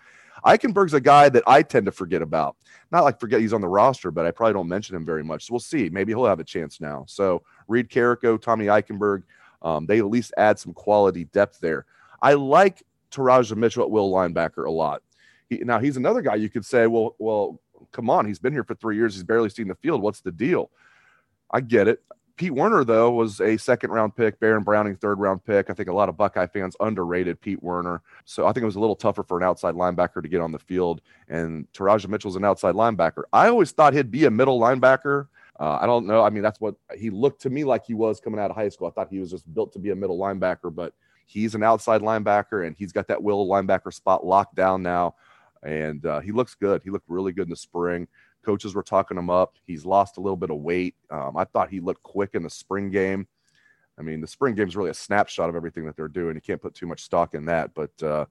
Eichenberg's 0.45 0.94
a 0.94 1.01
guy 1.01 1.30
that 1.30 1.44
I 1.45 1.62
tend 1.62 1.86
to 1.86 1.91
forget 1.91 2.21
about. 2.21 2.56
Not 2.91 3.03
like 3.03 3.19
forget 3.19 3.39
he's 3.39 3.53
on 3.53 3.62
the 3.62 3.68
roster, 3.68 4.09
but 4.09 4.25
I 4.25 4.31
probably 4.31 4.53
don't 4.53 4.68
mention 4.68 4.95
him 4.95 5.06
very 5.06 5.24
much. 5.24 5.45
So 5.45 5.53
we'll 5.53 5.59
see. 5.59 5.89
Maybe 5.89 6.12
he'll 6.12 6.25
have 6.25 6.39
a 6.39 6.44
chance 6.44 6.81
now. 6.81 7.06
So 7.07 7.44
Reed 7.68 7.89
Carrico, 7.89 8.38
Tommy 8.38 8.65
Eichenberg, 8.65 9.24
um, 9.62 9.85
they 9.85 10.00
at 10.00 10.07
least 10.07 10.33
add 10.38 10.57
some 10.57 10.74
quality 10.74 11.25
depth 11.25 11.59
there. 11.59 11.85
I 12.21 12.33
like 12.33 12.83
Teradja 13.12 13.56
Mitchell 13.56 13.83
at 13.83 13.92
will 13.92 14.12
linebacker 14.12 14.65
a 14.65 14.71
lot. 14.71 15.03
He, 15.50 15.57
now 15.57 15.80
he's 15.80 15.97
another 15.97 16.21
guy 16.21 16.35
you 16.35 16.50
could 16.50 16.65
say, 16.65 16.88
well, 16.88 17.15
well, 17.19 17.59
come 17.91 18.09
on, 18.09 18.25
he's 18.25 18.39
been 18.39 18.53
here 18.53 18.63
for 18.63 18.75
three 18.75 18.95
years. 18.95 19.15
He's 19.15 19.23
barely 19.23 19.49
seen 19.49 19.67
the 19.67 19.75
field. 19.75 20.01
What's 20.01 20.21
the 20.21 20.31
deal? 20.31 20.71
I 21.51 21.61
get 21.61 21.87
it. 21.87 22.01
Pete 22.39 22.53
Werner, 22.53 22.85
though, 22.85 23.11
was 23.11 23.41
a 23.41 23.57
second 23.57 23.91
round 23.91 24.15
pick, 24.15 24.39
Baron 24.39 24.63
Browning, 24.63 24.95
third 24.95 25.19
round 25.19 25.43
pick. 25.43 25.69
I 25.69 25.73
think 25.73 25.89
a 25.89 25.93
lot 25.93 26.07
of 26.07 26.15
Buckeye 26.15 26.47
fans 26.47 26.73
underrated 26.79 27.41
Pete 27.41 27.61
Werner. 27.61 28.01
So 28.23 28.47
I 28.47 28.53
think 28.53 28.61
it 28.61 28.65
was 28.65 28.77
a 28.77 28.79
little 28.79 28.95
tougher 28.95 29.23
for 29.23 29.37
an 29.37 29.43
outside 29.43 29.75
linebacker 29.75 30.23
to 30.23 30.29
get 30.29 30.39
on 30.39 30.53
the 30.53 30.59
field. 30.59 31.01
And 31.27 31.69
Teradja 31.73 32.07
Mitchell's 32.07 32.37
an 32.37 32.45
outside 32.45 32.75
linebacker. 32.75 33.23
I 33.33 33.49
always 33.49 33.71
thought 33.71 33.93
he'd 33.93 34.09
be 34.09 34.23
a 34.23 34.31
middle 34.31 34.57
linebacker. 34.57 35.27
Uh, 35.59 35.80
I 35.81 35.85
don't 35.85 36.07
know. 36.07 36.23
I 36.23 36.30
mean, 36.30 36.42
that's 36.42 36.61
what 36.61 36.75
he 36.97 37.09
looked 37.09 37.42
to 37.42 37.49
me 37.49 37.65
like 37.65 37.85
he 37.85 37.94
was 37.94 38.21
coming 38.21 38.39
out 38.39 38.49
of 38.49 38.56
high 38.56 38.69
school. 38.69 38.87
I 38.87 38.92
thought 38.92 39.09
he 39.11 39.19
was 39.19 39.31
just 39.31 39.54
built 39.54 39.73
to 39.73 39.80
be 39.80 39.89
a 39.89 39.95
middle 39.95 40.18
linebacker, 40.18 40.73
but 40.73 40.94
he's 41.25 41.56
an 41.56 41.63
outside 41.63 41.99
linebacker 41.99 42.65
and 42.65 42.73
he's 42.77 42.94
got 42.94 43.09
that 43.09 43.21
will 43.21 43.47
linebacker 43.47 43.94
spot 43.94 44.25
locked 44.25 44.56
down 44.56 44.81
now 44.81 45.13
and 45.63 46.06
uh, 46.06 46.19
he 46.19 46.31
looks 46.31 46.56
good. 46.56 46.81
He 46.83 46.89
looked 46.89 47.09
really 47.09 47.31
good 47.31 47.47
in 47.47 47.49
the 47.49 47.56
spring. 47.56 48.07
Coaches 48.44 48.73
were 48.73 48.83
talking 48.83 49.18
him 49.18 49.30
up. 49.30 49.56
He's 49.66 49.85
lost 49.85 50.18
a 50.18 50.21
little 50.21 50.37
bit 50.37 50.49
of 50.49 50.57
weight. 50.57 50.95
Um, 51.09 51.35
I 51.35 51.44
thought 51.44 51.69
he 51.69 51.80
looked 51.80 52.04
quick 52.04 52.31
in 52.33 52.44
the 52.44 52.49
spring 52.49 52.89
game. 52.89 53.28
I 53.97 54.01
mean, 54.01 54.21
the 54.21 54.28
spring 54.28 54.56
game 54.56 54.68
is 54.68 54.78
really 54.78 54.92
a 54.92 54.94
snapshot 54.95 55.49
of 55.49 55.56
everything 55.56 55.85
that 55.85 55.97
they're 55.97 56.07
doing. 56.07 56.35
You 56.35 56.42
can't 56.42 56.61
put 56.61 56.73
too 56.73 56.87
much 56.87 57.04
stock 57.04 57.33
in 57.33 57.45
that, 57.45 57.73
but 57.73 57.92
uh, 58.01 58.25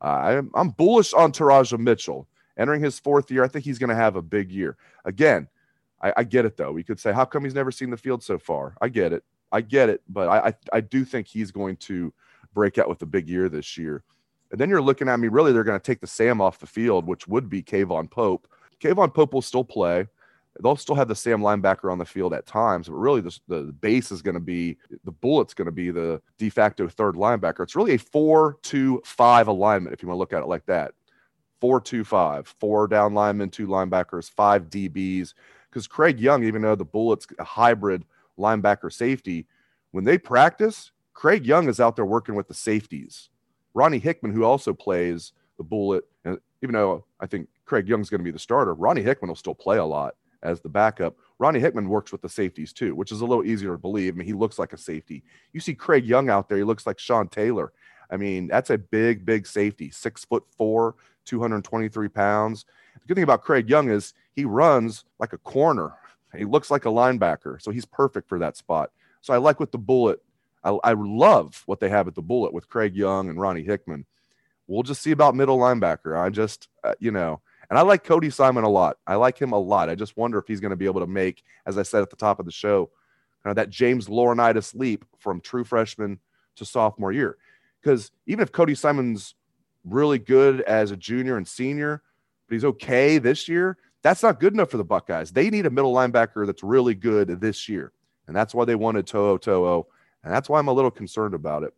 I'm, 0.00 0.50
I'm 0.54 0.70
bullish 0.70 1.12
on 1.12 1.32
Teradja 1.32 1.78
Mitchell 1.78 2.28
entering 2.56 2.82
his 2.82 2.98
fourth 3.00 3.30
year. 3.30 3.42
I 3.42 3.48
think 3.48 3.64
he's 3.64 3.78
going 3.78 3.90
to 3.90 3.96
have 3.96 4.16
a 4.16 4.22
big 4.22 4.52
year. 4.52 4.76
Again, 5.04 5.48
I, 6.00 6.12
I, 6.18 6.24
get 6.24 6.44
it 6.44 6.56
though. 6.56 6.72
We 6.72 6.84
could 6.84 7.00
say, 7.00 7.12
how 7.12 7.24
come 7.24 7.44
he's 7.44 7.54
never 7.54 7.72
seen 7.72 7.90
the 7.90 7.96
field 7.96 8.22
so 8.22 8.38
far? 8.38 8.74
I 8.80 8.88
get 8.88 9.12
it. 9.12 9.24
I 9.50 9.62
get 9.62 9.88
it, 9.88 10.02
but 10.08 10.28
I, 10.28 10.48
I, 10.48 10.54
I 10.74 10.80
do 10.80 11.04
think 11.04 11.26
he's 11.26 11.50
going 11.50 11.76
to 11.78 12.12
break 12.54 12.78
out 12.78 12.88
with 12.88 13.02
a 13.02 13.06
big 13.06 13.28
year 13.28 13.48
this 13.48 13.76
year. 13.76 14.04
And 14.50 14.60
then 14.60 14.68
you're 14.68 14.82
looking 14.82 15.08
at 15.08 15.20
me, 15.20 15.28
really, 15.28 15.52
they're 15.52 15.64
going 15.64 15.78
to 15.78 15.84
take 15.84 16.00
the 16.00 16.06
Sam 16.06 16.40
off 16.40 16.58
the 16.58 16.66
field, 16.66 17.06
which 17.06 17.28
would 17.28 17.48
be 17.48 17.62
K'Vaughan 17.62 18.10
Pope. 18.10 18.48
K'Vaughan 18.80 19.14
Pope 19.14 19.32
will 19.32 19.42
still 19.42 19.64
play. 19.64 20.06
They'll 20.62 20.76
still 20.76 20.96
have 20.96 21.08
the 21.08 21.14
Sam 21.14 21.40
linebacker 21.40 21.90
on 21.90 21.98
the 21.98 22.04
field 22.04 22.34
at 22.34 22.46
times, 22.46 22.88
but 22.88 22.94
really 22.94 23.20
the, 23.20 23.38
the 23.46 23.62
base 23.80 24.10
is 24.10 24.20
going 24.20 24.34
to 24.34 24.40
be 24.40 24.76
the 25.04 25.12
bullet's 25.12 25.54
going 25.54 25.66
to 25.66 25.72
be 25.72 25.90
the 25.90 26.20
de 26.38 26.50
facto 26.50 26.88
third 26.88 27.14
linebacker. 27.14 27.60
It's 27.60 27.76
really 27.76 27.94
a 27.94 27.98
four 27.98 28.58
two 28.62 29.00
five 29.04 29.46
alignment, 29.46 29.94
if 29.94 30.02
you 30.02 30.08
want 30.08 30.16
to 30.16 30.20
look 30.20 30.32
at 30.32 30.42
it 30.42 30.48
like 30.48 30.66
that. 30.66 30.92
Four 31.60 31.80
two 31.80 32.04
five, 32.04 32.48
four 32.58 32.88
down 32.88 33.14
linemen, 33.14 33.50
two 33.50 33.68
linebackers, 33.68 34.28
five 34.28 34.64
DBs. 34.64 35.34
Because 35.70 35.86
Craig 35.86 36.18
Young, 36.18 36.42
even 36.42 36.62
though 36.62 36.74
the 36.74 36.84
bullet's 36.84 37.28
a 37.38 37.44
hybrid 37.44 38.04
linebacker 38.36 38.92
safety, 38.92 39.46
when 39.92 40.04
they 40.04 40.18
practice, 40.18 40.90
Craig 41.14 41.46
Young 41.46 41.68
is 41.68 41.78
out 41.78 41.94
there 41.94 42.04
working 42.04 42.34
with 42.34 42.48
the 42.48 42.54
safeties. 42.54 43.30
Ronnie 43.74 43.98
Hickman, 43.98 44.32
who 44.32 44.44
also 44.44 44.72
plays 44.72 45.32
the 45.58 45.64
bullet, 45.64 46.04
and 46.24 46.38
even 46.62 46.74
though 46.74 47.04
I 47.20 47.26
think 47.26 47.48
Craig 47.64 47.88
Young's 47.88 48.10
going 48.10 48.20
to 48.20 48.24
be 48.24 48.30
the 48.30 48.38
starter, 48.38 48.74
Ronnie 48.74 49.02
Hickman 49.02 49.28
will 49.28 49.36
still 49.36 49.54
play 49.54 49.78
a 49.78 49.84
lot 49.84 50.14
as 50.42 50.60
the 50.60 50.68
backup. 50.68 51.16
Ronnie 51.38 51.60
Hickman 51.60 51.88
works 51.88 52.12
with 52.12 52.22
the 52.22 52.28
safeties 52.28 52.72
too, 52.72 52.94
which 52.94 53.12
is 53.12 53.20
a 53.20 53.26
little 53.26 53.44
easier 53.44 53.72
to 53.72 53.78
believe. 53.78 54.14
I 54.14 54.16
mean, 54.16 54.26
he 54.26 54.32
looks 54.32 54.58
like 54.58 54.72
a 54.72 54.78
safety. 54.78 55.22
You 55.52 55.60
see 55.60 55.74
Craig 55.74 56.06
Young 56.06 56.30
out 56.30 56.48
there, 56.48 56.58
he 56.58 56.64
looks 56.64 56.86
like 56.86 56.98
Sean 56.98 57.28
Taylor. 57.28 57.72
I 58.10 58.16
mean, 58.16 58.48
that's 58.48 58.70
a 58.70 58.78
big, 58.78 59.24
big 59.24 59.46
safety, 59.46 59.90
six 59.90 60.24
foot 60.24 60.44
four, 60.56 60.96
223 61.26 62.08
pounds. 62.08 62.64
The 62.94 63.06
good 63.06 63.14
thing 63.14 63.24
about 63.24 63.42
Craig 63.42 63.68
Young 63.68 63.90
is 63.90 64.14
he 64.34 64.44
runs 64.44 65.04
like 65.18 65.32
a 65.32 65.38
corner. 65.38 65.92
He 66.36 66.44
looks 66.44 66.70
like 66.70 66.84
a 66.84 66.88
linebacker, 66.88 67.60
so 67.60 67.70
he's 67.70 67.84
perfect 67.84 68.28
for 68.28 68.38
that 68.38 68.56
spot. 68.56 68.90
So 69.20 69.34
I 69.34 69.38
like 69.38 69.60
what 69.60 69.72
the 69.72 69.78
bullet. 69.78 70.22
I, 70.62 70.76
I 70.84 70.92
love 70.92 71.62
what 71.66 71.80
they 71.80 71.88
have 71.88 72.08
at 72.08 72.14
the 72.14 72.22
bullet 72.22 72.52
with 72.52 72.68
Craig 72.68 72.94
Young 72.94 73.28
and 73.28 73.40
Ronnie 73.40 73.62
Hickman. 73.62 74.04
We'll 74.66 74.82
just 74.82 75.02
see 75.02 75.10
about 75.10 75.34
middle 75.34 75.58
linebacker. 75.58 76.18
I 76.18 76.30
just, 76.30 76.68
uh, 76.84 76.94
you 77.00 77.10
know, 77.10 77.40
and 77.70 77.78
I 77.78 77.82
like 77.82 78.04
Cody 78.04 78.30
Simon 78.30 78.64
a 78.64 78.68
lot. 78.68 78.98
I 79.06 79.14
like 79.14 79.40
him 79.40 79.52
a 79.52 79.58
lot. 79.58 79.88
I 79.88 79.94
just 79.94 80.16
wonder 80.16 80.38
if 80.38 80.46
he's 80.46 80.60
going 80.60 80.70
to 80.70 80.76
be 80.76 80.86
able 80.86 81.00
to 81.00 81.06
make, 81.06 81.42
as 81.66 81.78
I 81.78 81.82
said 81.82 82.02
at 82.02 82.10
the 82.10 82.16
top 82.16 82.40
of 82.40 82.46
the 82.46 82.52
show, 82.52 82.90
kind 83.42 83.50
of 83.50 83.56
that 83.56 83.70
James 83.70 84.08
Laurinaitis 84.08 84.74
leap 84.74 85.04
from 85.18 85.40
true 85.40 85.64
freshman 85.64 86.18
to 86.56 86.64
sophomore 86.64 87.12
year. 87.12 87.36
Because 87.80 88.10
even 88.26 88.42
if 88.42 88.52
Cody 88.52 88.74
Simon's 88.74 89.34
really 89.84 90.18
good 90.18 90.60
as 90.62 90.90
a 90.90 90.96
junior 90.96 91.36
and 91.36 91.48
senior, 91.48 92.02
but 92.48 92.54
he's 92.54 92.64
okay 92.64 93.18
this 93.18 93.48
year, 93.48 93.78
that's 94.02 94.22
not 94.22 94.40
good 94.40 94.52
enough 94.52 94.70
for 94.70 94.76
the 94.76 94.84
Buckeyes. 94.84 95.30
They 95.30 95.50
need 95.50 95.66
a 95.66 95.70
middle 95.70 95.94
linebacker 95.94 96.46
that's 96.46 96.62
really 96.62 96.94
good 96.94 97.40
this 97.40 97.68
year. 97.68 97.92
And 98.26 98.36
that's 98.36 98.54
why 98.54 98.64
they 98.64 98.74
wanted 98.74 99.06
To'o 99.06 99.38
To'o. 99.38 99.86
And 100.22 100.32
that's 100.32 100.48
why 100.48 100.58
I'm 100.58 100.68
a 100.68 100.72
little 100.72 100.90
concerned 100.90 101.34
about 101.34 101.62
it. 101.62 101.74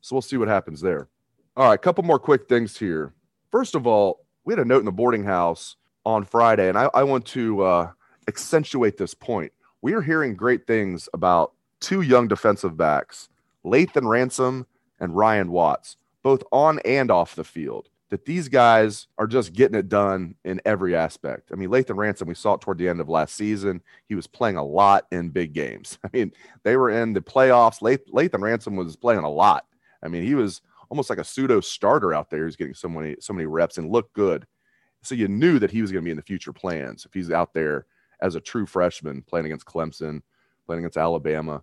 So 0.00 0.14
we'll 0.14 0.22
see 0.22 0.36
what 0.36 0.48
happens 0.48 0.80
there. 0.80 1.08
All 1.56 1.68
right, 1.68 1.74
a 1.74 1.78
couple 1.78 2.04
more 2.04 2.18
quick 2.18 2.48
things 2.48 2.78
here. 2.78 3.14
First 3.50 3.74
of 3.74 3.86
all, 3.86 4.24
we 4.44 4.52
had 4.52 4.60
a 4.60 4.64
note 4.64 4.80
in 4.80 4.84
the 4.84 4.92
boarding 4.92 5.24
house 5.24 5.76
on 6.04 6.24
Friday, 6.24 6.68
and 6.68 6.78
I, 6.78 6.88
I 6.94 7.02
want 7.02 7.26
to 7.26 7.62
uh, 7.62 7.90
accentuate 8.28 8.96
this 8.96 9.14
point. 9.14 9.52
We 9.82 9.94
are 9.94 10.02
hearing 10.02 10.36
great 10.36 10.66
things 10.66 11.08
about 11.12 11.52
two 11.80 12.02
young 12.02 12.28
defensive 12.28 12.76
backs, 12.76 13.28
Lathan 13.64 14.08
Ransom 14.08 14.66
and 15.00 15.16
Ryan 15.16 15.50
Watts, 15.50 15.96
both 16.22 16.42
on 16.52 16.78
and 16.80 17.10
off 17.10 17.34
the 17.34 17.44
field. 17.44 17.88
That 18.10 18.24
these 18.24 18.48
guys 18.48 19.06
are 19.18 19.26
just 19.26 19.52
getting 19.52 19.78
it 19.78 19.90
done 19.90 20.34
in 20.44 20.62
every 20.64 20.96
aspect. 20.96 21.50
I 21.52 21.56
mean, 21.56 21.68
Lathan 21.68 21.96
Ransom, 21.96 22.26
we 22.26 22.34
saw 22.34 22.54
it 22.54 22.62
toward 22.62 22.78
the 22.78 22.88
end 22.88 23.00
of 23.00 23.08
last 23.10 23.34
season. 23.34 23.82
He 24.06 24.14
was 24.14 24.26
playing 24.26 24.56
a 24.56 24.64
lot 24.64 25.06
in 25.12 25.28
big 25.28 25.52
games. 25.52 25.98
I 26.04 26.08
mean, 26.12 26.32
they 26.62 26.76
were 26.76 26.88
in 26.88 27.12
the 27.12 27.20
playoffs. 27.20 27.82
Lathan 27.82 28.40
Ransom 28.40 28.76
was 28.76 28.96
playing 28.96 29.24
a 29.24 29.30
lot. 29.30 29.66
I 30.02 30.08
mean, 30.08 30.22
he 30.22 30.34
was 30.34 30.62
almost 30.88 31.10
like 31.10 31.18
a 31.18 31.24
pseudo 31.24 31.60
starter 31.60 32.14
out 32.14 32.30
there. 32.30 32.46
He's 32.46 32.56
getting 32.56 32.74
so 32.74 32.88
many 32.88 33.16
so 33.20 33.32
many 33.32 33.46
reps 33.46 33.78
and 33.78 33.90
looked 33.90 34.14
good. 34.14 34.46
So 35.02 35.14
you 35.14 35.28
knew 35.28 35.58
that 35.58 35.70
he 35.70 35.82
was 35.82 35.92
going 35.92 36.02
to 36.02 36.06
be 36.06 36.10
in 36.10 36.16
the 36.16 36.22
future 36.22 36.52
plans 36.52 37.04
if 37.04 37.14
he's 37.14 37.30
out 37.30 37.54
there 37.54 37.86
as 38.20 38.34
a 38.34 38.40
true 38.40 38.66
freshman 38.66 39.22
playing 39.22 39.46
against 39.46 39.66
Clemson, 39.66 40.22
playing 40.66 40.80
against 40.80 40.96
Alabama 40.96 41.62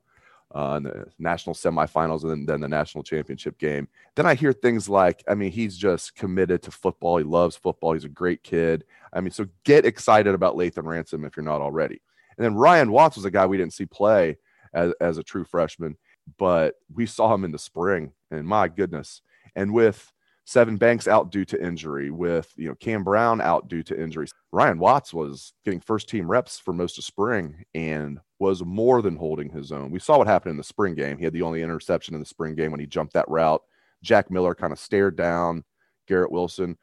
uh, 0.53 0.75
in 0.77 0.83
the 0.83 1.05
national 1.19 1.53
semifinals 1.53 2.23
and 2.23 2.31
then, 2.31 2.45
then 2.45 2.61
the 2.61 2.67
national 2.67 3.03
championship 3.03 3.57
game. 3.57 3.87
Then 4.15 4.25
I 4.25 4.35
hear 4.35 4.53
things 4.53 4.87
like, 4.87 5.23
I 5.27 5.35
mean, 5.35 5.51
he's 5.51 5.77
just 5.77 6.15
committed 6.15 6.61
to 6.63 6.71
football. 6.71 7.17
He 7.17 7.23
loves 7.23 7.55
football. 7.55 7.93
He's 7.93 8.05
a 8.05 8.09
great 8.09 8.43
kid. 8.43 8.85
I 9.11 9.21
mean, 9.21 9.31
so 9.31 9.47
get 9.63 9.85
excited 9.85 10.33
about 10.33 10.55
Lathan 10.55 10.85
Ransom 10.85 11.25
if 11.25 11.35
you're 11.35 11.43
not 11.43 11.61
already. 11.61 12.01
And 12.37 12.45
then 12.45 12.55
Ryan 12.55 12.91
Watts 12.91 13.15
was 13.15 13.25
a 13.25 13.31
guy 13.31 13.45
we 13.45 13.57
didn't 13.57 13.73
see 13.73 13.85
play 13.85 14.37
as, 14.73 14.93
as 15.01 15.17
a 15.17 15.23
true 15.23 15.45
freshman, 15.45 15.97
but 16.37 16.75
we 16.93 17.05
saw 17.05 17.33
him 17.33 17.43
in 17.43 17.51
the 17.51 17.59
spring. 17.59 18.11
And 18.31 18.47
my 18.47 18.67
goodness. 18.67 19.21
And 19.55 19.73
with 19.73 20.11
Sevyn 20.47 20.77
Banks 20.77 21.07
out 21.07 21.31
due 21.31 21.45
to 21.45 21.63
injury, 21.63 22.11
with 22.11 22.53
you 22.55 22.67
know 22.69 22.75
Cam 22.75 23.03
Brown 23.03 23.41
out 23.41 23.67
due 23.67 23.83
to 23.83 23.99
injuries. 23.99 24.31
Ryan 24.51 24.77
Watts 24.77 25.13
was 25.13 25.53
getting 25.63 25.79
first 25.79 26.07
team 26.07 26.29
reps 26.29 26.59
for 26.59 26.73
most 26.73 26.97
of 26.97 27.03
spring 27.03 27.65
and 27.73 28.19
was 28.39 28.63
more 28.63 29.01
than 29.01 29.15
holding 29.15 29.49
his 29.49 29.71
own. 29.71 29.89
We 29.89 29.99
saw 29.99 30.17
what 30.17 30.27
happened 30.27 30.51
in 30.51 30.57
the 30.57 30.63
spring 30.63 30.93
game. 30.93 31.17
He 31.17 31.23
had 31.23 31.33
the 31.33 31.41
only 31.41 31.63
interception 31.63 32.13
in 32.13 32.19
the 32.19 32.25
spring 32.25 32.53
game 32.53 32.71
when 32.71 32.79
he 32.79 32.85
jumped 32.85 33.13
that 33.13 33.29
route. 33.29 33.61
Jack 34.03 34.29
Miller 34.29 34.53
kind 34.53 34.71
of 34.71 34.79
stared 34.79 35.15
down 35.15 35.63
Garrett 36.07 36.31
Wilson. 36.31 36.77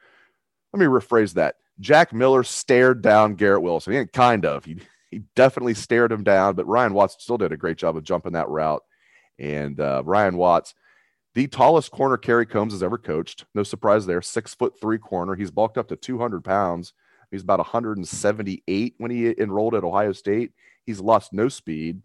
Let 0.73 0.79
me 0.79 0.85
rephrase 0.85 1.33
that. 1.35 1.55
Jack 1.79 2.13
Miller 2.13 2.43
stared 2.43 3.01
down 3.01 3.35
Garrett 3.35 3.61
Wilson. 3.61 3.93
He 3.93 3.99
didn't 3.99 4.13
kind 4.13 4.45
of. 4.45 4.65
He 4.65 4.77
he 5.09 5.21
definitely 5.35 5.75
stared 5.75 6.11
him 6.11 6.23
down, 6.23 6.55
but 6.55 6.67
Ryan 6.67 6.93
Watts 6.93 7.15
still 7.19 7.37
did 7.37 7.51
a 7.51 7.57
great 7.57 7.77
job 7.77 7.95
of 7.95 8.03
jumping 8.03 8.33
that 8.33 8.49
route. 8.49 8.83
And 9.39 9.79
uh, 9.79 10.01
Ryan 10.03 10.37
Watts 10.37 10.73
the 11.35 11.47
tallest 11.47 11.91
corner 11.91 12.17
Kerry 12.17 12.45
Combs 12.45 12.73
has 12.73 12.83
ever 12.83 12.97
coached. 12.97 13.45
No 13.55 13.63
surprise 13.63 14.05
there. 14.05 14.21
Six 14.21 14.53
foot 14.53 14.79
three 14.79 14.99
corner. 14.99 15.35
He's 15.35 15.51
bulked 15.51 15.77
up 15.77 15.87
to 15.89 15.95
200 15.95 16.43
pounds. 16.43 16.93
He's 17.31 17.41
about 17.41 17.59
178 17.59 18.95
when 18.97 19.11
he 19.11 19.33
enrolled 19.39 19.73
at 19.73 19.83
Ohio 19.83 20.11
State. 20.11 20.51
He's 20.85 20.99
lost 20.99 21.33
no 21.33 21.49
speed. 21.49 22.01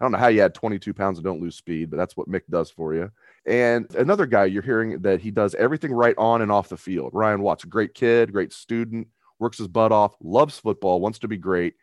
I 0.00 0.04
don't 0.04 0.10
know 0.10 0.18
how 0.18 0.26
you 0.26 0.42
add 0.42 0.54
22 0.54 0.92
pounds 0.92 1.18
and 1.18 1.24
don't 1.24 1.40
lose 1.40 1.54
speed, 1.54 1.88
but 1.90 1.96
that's 1.96 2.16
what 2.16 2.28
Mick 2.28 2.42
does 2.50 2.70
for 2.70 2.94
you. 2.94 3.12
And 3.46 3.92
another 3.94 4.26
guy 4.26 4.46
you're 4.46 4.62
hearing 4.62 5.00
that 5.02 5.20
he 5.20 5.30
does 5.30 5.54
everything 5.54 5.92
right 5.92 6.16
on 6.18 6.42
and 6.42 6.50
off 6.50 6.68
the 6.68 6.76
field. 6.76 7.10
Ryan 7.14 7.42
Watts, 7.42 7.64
great 7.64 7.94
kid, 7.94 8.32
great 8.32 8.52
student, 8.52 9.06
works 9.38 9.58
his 9.58 9.68
butt 9.68 9.92
off, 9.92 10.16
loves 10.20 10.58
football, 10.58 11.00
wants 11.00 11.20
to 11.20 11.28
be 11.28 11.36
great. 11.36 11.74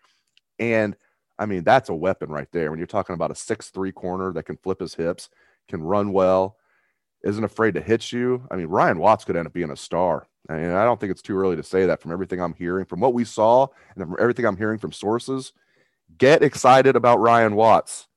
And 0.59 0.97
I 1.39 1.45
mean, 1.45 1.63
that's 1.63 1.89
a 1.89 1.95
weapon 1.95 2.29
right 2.29 2.49
there. 2.51 2.69
When 2.69 2.79
you're 2.79 2.87
talking 2.87 3.13
about 3.13 3.31
a 3.31 3.35
six-three 3.35 3.93
corner 3.93 4.33
that 4.33 4.43
can 4.43 4.57
flip 4.57 4.81
his 4.81 4.93
hips, 4.93 5.29
can 5.69 5.81
run 5.81 6.11
well, 6.11 6.57
isn't 7.23 7.43
afraid 7.43 7.75
to 7.75 7.81
hit 7.81 8.11
you. 8.11 8.45
I 8.49 8.55
mean, 8.55 8.67
Ryan 8.67 8.99
Watts 8.99 9.25
could 9.25 9.35
end 9.35 9.47
up 9.47 9.53
being 9.53 9.71
a 9.71 9.75
star. 9.75 10.27
I 10.49 10.57
mean, 10.57 10.71
I 10.71 10.83
don't 10.83 10.99
think 10.99 11.11
it's 11.11 11.21
too 11.21 11.37
early 11.37 11.55
to 11.55 11.63
say 11.63 11.85
that 11.85 12.01
from 12.01 12.11
everything 12.11 12.41
I'm 12.41 12.53
hearing, 12.53 12.85
from 12.85 12.99
what 12.99 13.13
we 13.13 13.23
saw, 13.25 13.67
and 13.95 14.03
from 14.03 14.17
everything 14.19 14.45
I'm 14.45 14.57
hearing 14.57 14.79
from 14.79 14.91
sources. 14.91 15.53
Get 16.17 16.43
excited 16.43 16.95
about 16.95 17.19
Ryan 17.19 17.55
Watts. 17.55 18.07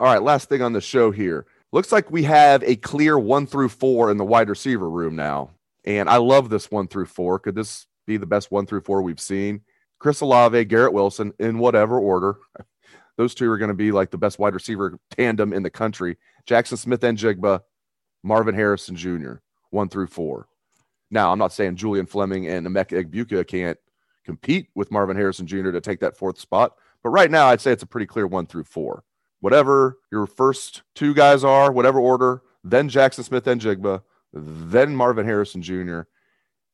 All 0.00 0.06
right, 0.06 0.22
last 0.22 0.48
thing 0.48 0.62
on 0.62 0.72
the 0.72 0.80
show 0.80 1.10
here. 1.10 1.46
Looks 1.72 1.92
like 1.92 2.10
we 2.10 2.22
have 2.24 2.62
a 2.64 2.76
clear 2.76 3.18
one 3.18 3.46
through 3.46 3.70
four 3.70 4.10
in 4.10 4.18
the 4.18 4.24
wide 4.24 4.48
receiver 4.48 4.88
room 4.88 5.16
now. 5.16 5.50
And 5.84 6.08
I 6.08 6.18
love 6.18 6.48
this 6.48 6.70
one 6.70 6.86
through 6.86 7.06
four. 7.06 7.38
Could 7.38 7.54
this 7.54 7.86
be 8.06 8.16
the 8.16 8.26
best 8.26 8.50
one 8.50 8.66
through 8.66 8.82
four 8.82 9.02
we've 9.02 9.20
seen? 9.20 9.62
Chris 9.98 10.20
Olave, 10.20 10.64
Garrett 10.66 10.92
Wilson, 10.92 11.32
in 11.38 11.58
whatever 11.58 11.98
order. 11.98 12.36
Those 13.16 13.34
two 13.34 13.50
are 13.50 13.58
going 13.58 13.68
to 13.68 13.74
be 13.74 13.92
like 13.92 14.10
the 14.10 14.18
best 14.18 14.38
wide 14.38 14.54
receiver 14.54 14.98
tandem 15.10 15.52
in 15.52 15.62
the 15.62 15.70
country. 15.70 16.18
Jackson 16.46 16.76
Smith-Njigba, 16.76 17.60
Marvin 18.22 18.54
Harrison 18.54 18.96
Jr., 18.96 19.34
one 19.70 19.88
through 19.88 20.06
four. 20.08 20.48
Now, 21.10 21.32
I'm 21.32 21.38
not 21.38 21.52
saying 21.52 21.76
Julian 21.76 22.06
Fleming 22.06 22.46
and 22.46 22.66
Emeka 22.66 23.04
Egbuka 23.04 23.46
can't 23.46 23.78
compete 24.24 24.68
with 24.74 24.90
Marvin 24.90 25.16
Harrison 25.16 25.46
Jr. 25.46 25.70
to 25.70 25.80
take 25.80 26.00
that 26.00 26.16
fourth 26.16 26.38
spot, 26.38 26.72
but 27.02 27.10
right 27.10 27.30
now, 27.30 27.48
I'd 27.48 27.60
say 27.60 27.72
it's 27.72 27.82
a 27.82 27.86
pretty 27.86 28.06
clear 28.06 28.26
one 28.26 28.46
through 28.46 28.64
four. 28.64 29.04
Whatever 29.40 29.98
your 30.12 30.26
first 30.26 30.82
two 30.94 31.14
guys 31.14 31.42
are, 31.42 31.72
whatever 31.72 31.98
order, 31.98 32.42
then 32.62 32.88
Jackson 32.88 33.24
Smith-Njigba, 33.24 34.02
then 34.32 34.94
Marvin 34.94 35.26
Harrison 35.26 35.62
Jr. 35.62 36.02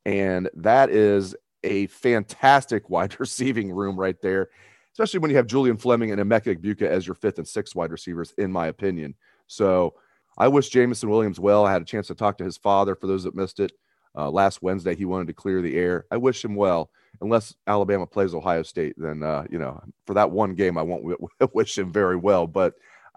And 0.05 0.51
that 0.55 0.91
is 0.91 1.35
a 1.65 1.87
fantastic 1.87 2.91
wide 2.91 3.19
receiving 3.19 3.73
room 3.73 3.99
right 3.99 4.21
there, 4.21 4.51
especially 4.93 5.21
when 5.21 5.31
you 5.31 5.37
have 5.37 5.47
Julian 5.47 5.77
Fleming 5.77 6.11
and 6.11 6.21
Emeka 6.21 6.57
Egbuka 6.57 6.83
as 6.83 7.07
your 7.07 7.15
fifth 7.15 7.39
and 7.39 7.49
sixth 7.49 7.75
wide 7.75 7.91
receivers, 7.91 8.33
in 8.39 8.53
my 8.53 8.67
opinion. 8.67 9.15
So 9.47 9.95
I 10.39 10.49
wish 10.49 10.69
Jameson 10.69 11.11
Williams 11.11 11.41
well. 11.41 11.67
I 11.67 11.73
had 11.73 11.83
a 11.83 11.87
chance 11.87 12.07
to 12.07 12.15
talk 12.15 12.39
to 12.39 12.45
his 12.45 12.57
father 12.57 12.95
for 12.95 13.09
those 13.09 13.25
that 13.25 13.35
missed 13.35 13.59
it. 13.59 13.73
Uh, 14.17 14.31
last 14.31 14.63
Wednesday, 14.63 14.95
he 14.95 15.05
wanted 15.05 15.27
to 15.27 15.33
clear 15.33 15.61
the 15.61 15.77
air. 15.77 16.07
I 16.11 16.17
wish 16.17 16.45
him 16.45 16.55
well. 16.55 16.91
Unless 17.21 17.55
Alabama 17.67 18.07
plays 18.07 18.35
Ohio 18.35 18.63
State, 18.63 18.95
then 18.97 19.25
uh, 19.25 19.45
you 19.51 19.59
know 19.59 19.83
for 20.07 20.15
that 20.15 20.31
one 20.31 20.55
game, 20.55 20.79
I 20.79 20.83
won't 20.83 21.03
w- 21.03 21.29
wish 21.53 21.77
him 21.77 21.93
very 21.93 22.17
well. 22.17 22.47
But 22.47 22.75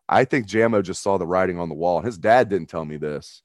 I 0.09 0.25
think 0.25 0.47
Jamo 0.47 0.81
just 0.81 1.03
saw 1.03 1.17
the 1.17 1.27
writing 1.27 1.59
on 1.59 1.69
the 1.69 1.75
wall. 1.75 2.01
His 2.01 2.17
dad 2.17 2.49
didn't 2.49 2.67
tell 2.67 2.83
me 2.83 2.97
this. 2.97 3.43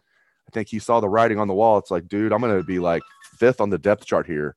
I 0.48 0.50
think 0.52 0.68
he 0.68 0.78
saw 0.78 1.00
the 1.00 1.08
writing 1.08 1.38
on 1.38 1.48
the 1.48 1.54
wall. 1.54 1.76
It's 1.76 1.90
like, 1.90 2.08
dude, 2.08 2.32
I'm 2.32 2.40
going 2.40 2.56
to 2.56 2.64
be 2.64 2.78
like 2.78 3.02
fifth 3.38 3.60
on 3.60 3.68
the 3.68 3.78
depth 3.78 4.06
chart 4.06 4.26
here, 4.26 4.56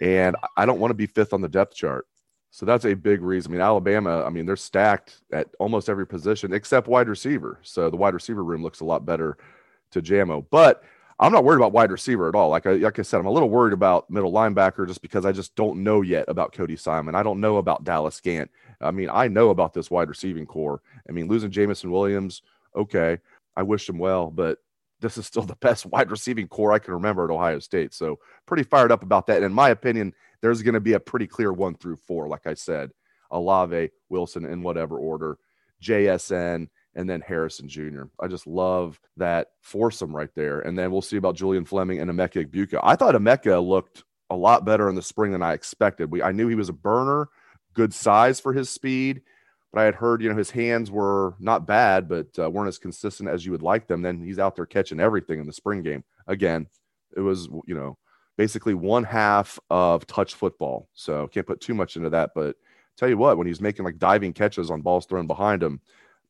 and 0.00 0.34
I 0.56 0.64
don't 0.64 0.80
want 0.80 0.90
to 0.90 0.96
be 0.96 1.06
fifth 1.06 1.34
on 1.34 1.42
the 1.42 1.48
depth 1.48 1.74
chart. 1.74 2.06
So 2.54 2.64
that's 2.64 2.84
a 2.84 2.94
big 2.94 3.20
reason. 3.20 3.50
I 3.50 3.52
mean, 3.54 3.60
Alabama, 3.62 4.22
I 4.24 4.30
mean, 4.30 4.46
they're 4.46 4.54
stacked 4.54 5.22
at 5.32 5.48
almost 5.58 5.88
every 5.88 6.06
position 6.06 6.52
except 6.52 6.86
wide 6.86 7.08
receiver. 7.08 7.58
So 7.62 7.90
the 7.90 7.96
wide 7.96 8.14
receiver 8.14 8.44
room 8.44 8.62
looks 8.62 8.78
a 8.78 8.84
lot 8.84 9.04
better 9.04 9.38
to 9.90 10.00
Jamo. 10.00 10.46
But 10.52 10.84
I'm 11.18 11.32
not 11.32 11.42
worried 11.42 11.56
about 11.56 11.72
wide 11.72 11.90
receiver 11.90 12.28
at 12.28 12.36
all. 12.36 12.50
Like 12.50 12.64
I, 12.66 12.74
like 12.74 12.96
I 12.96 13.02
said, 13.02 13.18
I'm 13.18 13.26
a 13.26 13.30
little 13.32 13.50
worried 13.50 13.72
about 13.72 14.08
middle 14.08 14.30
linebacker 14.30 14.86
just 14.86 15.02
because 15.02 15.26
I 15.26 15.32
just 15.32 15.56
don't 15.56 15.82
know 15.82 16.02
yet 16.02 16.26
about 16.28 16.52
Cody 16.52 16.76
Simon. 16.76 17.16
I 17.16 17.24
don't 17.24 17.40
know 17.40 17.56
about 17.56 17.82
Dallas 17.82 18.20
Gant. 18.20 18.48
I 18.80 18.92
mean, 18.92 19.10
I 19.12 19.26
know 19.26 19.50
about 19.50 19.74
this 19.74 19.90
wide 19.90 20.08
receiving 20.08 20.46
corps. 20.46 20.80
I 21.08 21.10
mean, 21.10 21.26
losing 21.26 21.50
Jameson 21.50 21.90
Williams, 21.90 22.42
okay, 22.76 23.18
I 23.56 23.64
wish 23.64 23.88
him 23.88 23.98
well, 23.98 24.30
but 24.30 24.58
this 25.00 25.18
is 25.18 25.26
still 25.26 25.42
the 25.42 25.56
best 25.56 25.86
wide 25.92 26.10
receiving 26.10 26.48
corps 26.48 26.72
I 26.72 26.78
can 26.78 26.94
remember 26.94 27.24
at 27.24 27.30
Ohio 27.30 27.58
State. 27.58 27.94
So 27.94 28.18
pretty 28.46 28.62
fired 28.62 28.92
up 28.92 29.02
about 29.02 29.26
that. 29.26 29.36
And 29.36 29.46
in 29.46 29.52
my 29.52 29.70
opinion, 29.70 30.14
there's 30.40 30.62
going 30.62 30.74
to 30.74 30.80
be 30.80 30.92
a 30.92 31.00
pretty 31.00 31.26
clear 31.26 31.52
one 31.52 31.74
through 31.74 31.96
four, 31.96 32.28
like 32.28 32.46
I 32.46 32.54
said, 32.54 32.90
Olave, 33.30 33.90
Wilson 34.08 34.44
in 34.44 34.62
whatever 34.62 34.98
order, 34.98 35.38
JSN, 35.82 36.68
and 36.94 37.10
then 37.10 37.20
Harrison 37.20 37.68
Jr. 37.68 38.04
I 38.20 38.28
just 38.28 38.46
love 38.46 39.00
that 39.16 39.48
foursome 39.62 40.14
right 40.14 40.30
there. 40.34 40.60
And 40.60 40.78
then 40.78 40.90
we'll 40.90 41.02
see 41.02 41.16
about 41.16 41.36
Julian 41.36 41.64
Fleming 41.64 42.00
and 42.00 42.10
Emeka 42.10 42.46
Egbuka. 42.46 42.80
I 42.82 42.96
thought 42.96 43.14
Emeka 43.14 43.66
looked 43.66 44.04
a 44.30 44.36
lot 44.36 44.64
better 44.64 44.88
in 44.88 44.94
the 44.94 45.02
spring 45.02 45.32
than 45.32 45.42
I 45.42 45.52
expected. 45.52 46.10
We 46.10 46.22
I 46.22 46.32
knew 46.32 46.48
he 46.48 46.54
was 46.54 46.68
a 46.68 46.74
burner, 46.74 47.28
good 47.74 47.92
size 47.92 48.40
for 48.40 48.52
his 48.52 48.70
speed, 48.70 49.22
but 49.74 49.80
I 49.80 49.84
had 49.86 49.96
heard 49.96 50.22
you 50.22 50.30
know 50.30 50.36
his 50.36 50.52
hands 50.52 50.88
were 50.88 51.34
not 51.40 51.66
bad, 51.66 52.08
but 52.08 52.28
uh, 52.38 52.48
weren't 52.48 52.68
as 52.68 52.78
consistent 52.78 53.28
as 53.28 53.44
you 53.44 53.50
would 53.50 53.62
like 53.62 53.88
them. 53.88 54.02
Then 54.02 54.22
he's 54.22 54.38
out 54.38 54.54
there 54.54 54.66
catching 54.66 55.00
everything 55.00 55.40
in 55.40 55.46
the 55.46 55.52
spring 55.52 55.82
game. 55.82 56.04
Again, 56.28 56.68
it 57.16 57.20
was 57.20 57.48
you 57.66 57.74
know 57.74 57.98
basically 58.36 58.74
one 58.74 59.02
half 59.02 59.58
of 59.70 60.06
touch 60.06 60.34
football. 60.34 60.88
So 60.94 61.26
can't 61.26 61.46
put 61.46 61.60
too 61.60 61.74
much 61.74 61.96
into 61.96 62.08
that. 62.10 62.30
But 62.36 62.54
tell 62.96 63.08
you 63.08 63.18
what, 63.18 63.36
when 63.36 63.48
he's 63.48 63.60
making 63.60 63.84
like 63.84 63.98
diving 63.98 64.32
catches 64.32 64.70
on 64.70 64.80
balls 64.80 65.06
thrown 65.06 65.26
behind 65.26 65.60
him, 65.60 65.80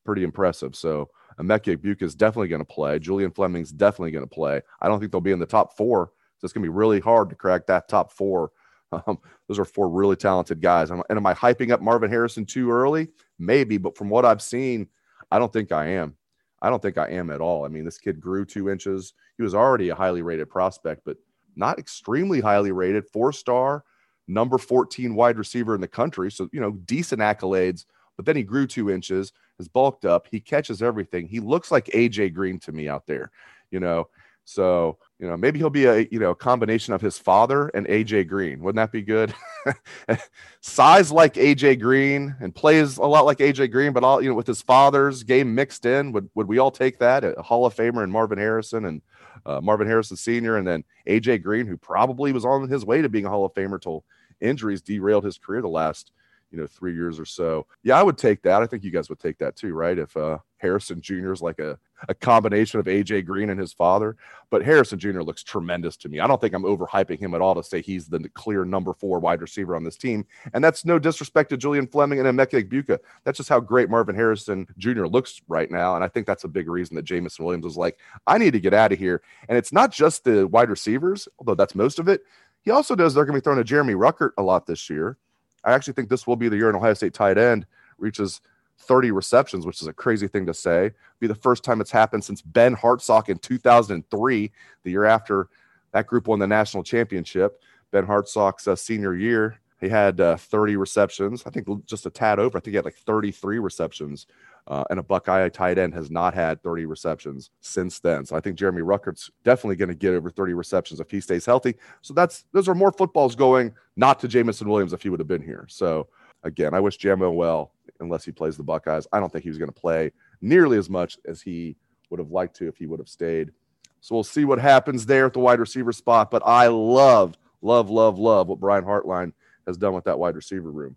pretty 0.03 0.23
impressive. 0.23 0.75
So 0.75 1.11
Emeka 1.39 1.77
Egbuka 1.77 2.01
is 2.01 2.15
definitely 2.15 2.47
going 2.47 2.65
to 2.65 2.65
play. 2.65 2.97
Julian 2.97 3.29
Fleming's 3.29 3.71
definitely 3.71 4.11
going 4.11 4.27
to 4.27 4.35
play. 4.35 4.59
I 4.81 4.87
don't 4.87 4.99
think 4.99 5.11
they'll 5.11 5.21
be 5.21 5.31
in 5.31 5.39
the 5.39 5.45
top 5.45 5.77
four. 5.77 6.11
So 6.39 6.45
it's 6.45 6.53
going 6.53 6.63
to 6.63 6.71
be 6.71 6.75
really 6.75 6.99
hard 6.99 7.29
to 7.29 7.35
crack 7.35 7.67
that 7.67 7.87
top 7.87 8.11
four. 8.11 8.51
Um, 9.07 9.17
those 9.49 9.59
are 9.59 9.65
four 9.65 9.89
really 9.89 10.15
talented 10.15 10.61
guys. 10.61 10.89
And 10.89 11.03
am 11.09 11.25
I 11.25 11.33
hyping 11.33 11.71
up 11.71 11.81
Marvin 11.81 12.09
Harrison 12.09 12.45
too 12.45 12.71
early? 12.71 13.09
Maybe, 13.39 13.77
but 13.77 13.97
from 13.97 14.09
what 14.09 14.25
I've 14.25 14.41
seen, 14.41 14.87
I 15.31 15.39
don't 15.39 15.51
think 15.51 15.71
I 15.71 15.87
am. 15.87 16.15
I 16.61 16.69
don't 16.69 16.81
think 16.81 16.97
I 16.97 17.09
am 17.09 17.29
at 17.29 17.41
all. 17.41 17.65
I 17.65 17.67
mean, 17.67 17.85
this 17.85 17.97
kid 17.97 18.19
grew 18.19 18.45
two 18.45 18.69
inches. 18.69 19.13
He 19.37 19.43
was 19.43 19.53
already 19.53 19.89
a 19.89 19.95
highly 19.95 20.21
rated 20.21 20.49
prospect, 20.49 21.01
but 21.05 21.17
not 21.55 21.79
extremely 21.79 22.41
highly 22.41 22.71
rated, 22.71 23.07
four 23.07 23.31
star, 23.31 23.83
number 24.27 24.57
14 24.57 25.15
wide 25.15 25.37
receiver 25.37 25.75
in 25.75 25.81
the 25.81 25.87
country. 25.87 26.31
So, 26.31 26.49
you 26.51 26.59
know, 26.59 26.71
decent 26.71 27.21
accolades, 27.21 27.85
but 28.15 28.25
then 28.25 28.35
he 28.35 28.43
grew 28.43 28.67
two 28.67 28.89
inches, 28.89 29.33
has 29.57 29.67
bulked 29.67 30.05
up. 30.05 30.27
He 30.29 30.39
catches 30.39 30.81
everything. 30.81 31.27
He 31.27 31.39
looks 31.39 31.71
like 31.71 31.85
AJ 31.87 32.33
Green 32.33 32.59
to 32.59 32.71
me 32.71 32.87
out 32.89 33.05
there, 33.05 33.31
you 33.71 33.79
know. 33.79 34.09
So, 34.45 34.97
you 35.19 35.27
know, 35.27 35.37
maybe 35.37 35.59
he'll 35.59 35.69
be 35.69 35.85
a, 35.85 36.07
you 36.11 36.19
know, 36.19 36.31
a 36.31 36.35
combination 36.35 36.93
of 36.93 37.01
his 37.01 37.17
father 37.17 37.69
and 37.69 37.87
AJ 37.87 38.27
Green. 38.27 38.59
Wouldn't 38.61 38.75
that 38.75 38.91
be 38.91 39.01
good? 39.01 39.33
Size 40.61 41.11
like 41.11 41.35
AJ 41.35 41.79
Green 41.79 42.35
and 42.41 42.53
plays 42.53 42.97
a 42.97 43.05
lot 43.05 43.25
like 43.25 43.37
AJ 43.37 43.71
Green, 43.71 43.93
but 43.93 44.03
all, 44.03 44.21
you 44.21 44.29
know, 44.29 44.35
with 44.35 44.47
his 44.47 44.61
father's 44.61 45.23
game 45.23 45.55
mixed 45.55 45.85
in, 45.85 46.11
would, 46.11 46.29
would 46.35 46.47
we 46.47 46.57
all 46.57 46.71
take 46.71 46.99
that? 46.99 47.23
A 47.23 47.41
Hall 47.41 47.65
of 47.65 47.73
Famer 47.73 48.03
and 48.03 48.11
Marvin 48.11 48.37
Harrison 48.37 48.85
and 48.85 49.01
uh, 49.45 49.61
Marvin 49.61 49.87
Harrison 49.87 50.17
Sr. 50.17 50.57
and 50.57 50.67
then 50.67 50.83
AJ 51.07 51.43
Green, 51.43 51.65
who 51.65 51.77
probably 51.77 52.33
was 52.33 52.45
on 52.45 52.67
his 52.67 52.85
way 52.85 53.01
to 53.01 53.09
being 53.09 53.25
a 53.25 53.29
Hall 53.29 53.45
of 53.45 53.53
Famer 53.53 53.79
till 53.79 54.03
injuries 54.41 54.81
derailed 54.81 55.23
his 55.23 55.37
career 55.37 55.61
the 55.61 55.69
last 55.69 56.11
you 56.51 56.57
know 56.57 56.67
three 56.67 56.93
years 56.93 57.19
or 57.19 57.25
so. 57.25 57.67
Yeah, 57.83 57.99
I 57.99 58.03
would 58.03 58.17
take 58.17 58.41
that. 58.43 58.61
I 58.61 58.67
think 58.67 58.83
you 58.83 58.91
guys 58.91 59.09
would 59.09 59.19
take 59.19 59.37
that 59.39 59.55
too, 59.55 59.73
right? 59.73 59.97
If 59.97 60.15
uh, 60.17 60.39
Harrison 60.57 61.01
Jr. 61.01 61.33
is 61.33 61.41
like 61.41 61.59
a 61.59 61.77
a 62.09 62.13
combination 62.13 62.79
of 62.79 62.85
AJ 62.85 63.25
Green 63.25 63.49
and 63.49 63.59
his 63.59 63.73
father, 63.73 64.15
but 64.49 64.63
Harrison 64.63 64.99
Jr. 64.99 65.21
looks 65.21 65.43
tremendous 65.43 65.97
to 65.97 66.09
me. 66.09 66.19
I 66.19 66.27
don't 66.27 66.39
think 66.39 66.53
I'm 66.53 66.63
overhyping 66.63 67.19
him 67.19 67.33
at 67.33 67.41
all 67.41 67.55
to 67.55 67.63
say 67.63 67.81
he's 67.81 68.07
the 68.07 68.19
clear 68.29 68.65
number 68.65 68.93
four 68.93 69.19
wide 69.19 69.41
receiver 69.41 69.75
on 69.75 69.83
this 69.83 69.97
team. 69.97 70.25
And 70.53 70.63
that's 70.63 70.85
no 70.85 70.99
disrespect 70.99 71.49
to 71.49 71.57
Julian 71.57 71.87
Fleming 71.87 72.19
and 72.19 72.27
Emeka 72.27 72.63
Egbuka. 72.63 72.99
That's 73.23 73.37
just 73.37 73.49
how 73.49 73.59
great 73.59 73.89
Marvin 73.89 74.15
Harrison 74.15 74.67
Jr. 74.77 75.05
looks 75.05 75.41
right 75.47 75.69
now. 75.69 75.95
And 75.95 76.03
I 76.03 76.07
think 76.07 76.27
that's 76.27 76.43
a 76.43 76.49
big 76.49 76.69
reason 76.69 76.95
that 76.95 77.05
Jameson 77.05 77.45
Williams 77.45 77.65
was 77.65 77.77
like, 77.77 77.99
I 78.27 78.37
need 78.37 78.53
to 78.53 78.59
get 78.59 78.73
out 78.73 78.91
of 78.91 78.99
here. 78.99 79.21
And 79.49 79.57
it's 79.57 79.73
not 79.73 79.91
just 79.91 80.23
the 80.23 80.47
wide 80.47 80.69
receivers, 80.69 81.27
although 81.39 81.55
that's 81.55 81.75
most 81.75 81.99
of 81.99 82.07
it. 82.07 82.21
He 82.61 82.71
also 82.71 82.95
does, 82.95 83.13
they're 83.13 83.25
going 83.25 83.35
to 83.35 83.41
be 83.41 83.43
throwing 83.43 83.59
to 83.59 83.63
Jeremy 83.63 83.93
Ruckert 83.93 84.31
a 84.37 84.43
lot 84.43 84.65
this 84.65 84.89
year. 84.89 85.17
I 85.63 85.73
actually 85.73 85.93
think 85.93 86.09
this 86.09 86.27
will 86.27 86.35
be 86.35 86.49
the 86.49 86.57
year 86.57 86.69
an 86.69 86.75
Ohio 86.75 86.93
State 86.93 87.13
tight 87.13 87.37
end 87.37 87.65
reaches 87.97 88.41
30 88.79 89.11
receptions, 89.11 89.65
which 89.65 89.81
is 89.81 89.87
a 89.87 89.93
crazy 89.93 90.27
thing 90.27 90.45
to 90.45 90.53
say. 90.53 90.91
Be 91.19 91.27
the 91.27 91.35
first 91.35 91.63
time 91.63 91.81
it's 91.81 91.91
happened 91.91 92.23
since 92.23 92.41
Ben 92.41 92.75
Hartsock 92.75 93.29
in 93.29 93.37
2003, 93.39 94.51
the 94.83 94.91
year 94.91 95.05
after 95.05 95.49
that 95.91 96.07
group 96.07 96.27
won 96.27 96.39
the 96.39 96.47
national 96.47 96.83
championship. 96.83 97.61
Ben 97.91 98.05
Hartsock's 98.05 98.67
uh, 98.67 98.75
senior 98.75 99.15
year, 99.15 99.59
he 99.79 99.89
had 99.89 100.19
uh, 100.19 100.37
30 100.37 100.77
receptions. 100.77 101.43
I 101.45 101.49
think 101.49 101.67
just 101.85 102.05
a 102.05 102.09
tad 102.09 102.39
over. 102.39 102.57
I 102.57 102.61
think 102.61 102.73
he 102.73 102.75
had 102.75 102.85
like 102.85 102.95
33 102.95 103.59
receptions. 103.59 104.27
Uh, 104.67 104.83
and 104.89 104.99
a 104.99 105.03
Buckeye 105.03 105.47
tight 105.49 105.77
end 105.77 105.93
has 105.93 106.09
not 106.09 106.33
had 106.33 106.61
30 106.63 106.85
receptions 106.87 107.51
since 107.61 107.99
then. 107.99 108.25
So 108.25 108.35
I 108.35 108.39
think 108.39 108.57
Jeremy 108.57 108.81
Ruckert's 108.81 109.29
definitely 109.43 109.75
going 109.75 109.89
to 109.89 109.95
get 109.95 110.13
over 110.13 110.31
30 110.31 110.53
receptions 110.53 110.99
if 110.99 111.11
he 111.11 111.21
stays 111.21 111.45
healthy. 111.45 111.75
So 112.01 112.15
that's 112.15 112.45
those 112.51 112.67
are 112.67 112.73
more 112.73 112.91
footballs 112.91 113.35
going 113.35 113.73
not 113.95 114.19
to 114.21 114.27
Jameson 114.27 114.67
Williams 114.67 114.91
if 114.91 115.03
he 115.03 115.09
would 115.09 115.19
have 115.19 115.27
been 115.27 115.43
here. 115.43 115.67
So 115.69 116.07
again, 116.45 116.73
I 116.73 116.79
wish 116.79 116.97
Jamo 116.97 117.33
well 117.33 117.73
unless 117.99 118.23
he 118.23 118.31
plays 118.31 118.55
the 118.55 118.63
Buckeyes. 118.63 119.07
I 119.11 119.19
don't 119.19 119.31
think 119.31 119.43
he 119.43 119.49
was 119.49 119.57
going 119.57 119.71
to 119.71 119.79
play 119.79 120.11
nearly 120.41 120.77
as 120.77 120.89
much 120.89 121.17
as 121.25 121.41
he 121.41 121.75
would 122.09 122.19
have 122.19 122.31
liked 122.31 122.55
to 122.57 122.67
if 122.67 122.77
he 122.77 122.85
would 122.85 122.99
have 122.99 123.09
stayed. 123.09 123.51
So 123.99 124.15
we'll 124.15 124.23
see 124.23 124.45
what 124.45 124.59
happens 124.59 125.05
there 125.05 125.25
at 125.25 125.33
the 125.33 125.39
wide 125.39 125.59
receiver 125.59 125.91
spot. 125.91 126.29
But 126.29 126.43
I 126.45 126.67
love, 126.67 127.35
love, 127.61 127.89
love, 127.89 128.19
love 128.19 128.47
what 128.47 128.59
Brian 128.59 128.85
Hartline 128.85 129.33
has 129.65 129.77
done 129.77 129.93
with 129.93 130.03
that 130.05 130.19
wide 130.19 130.35
receiver 130.35 130.71
room. 130.71 130.95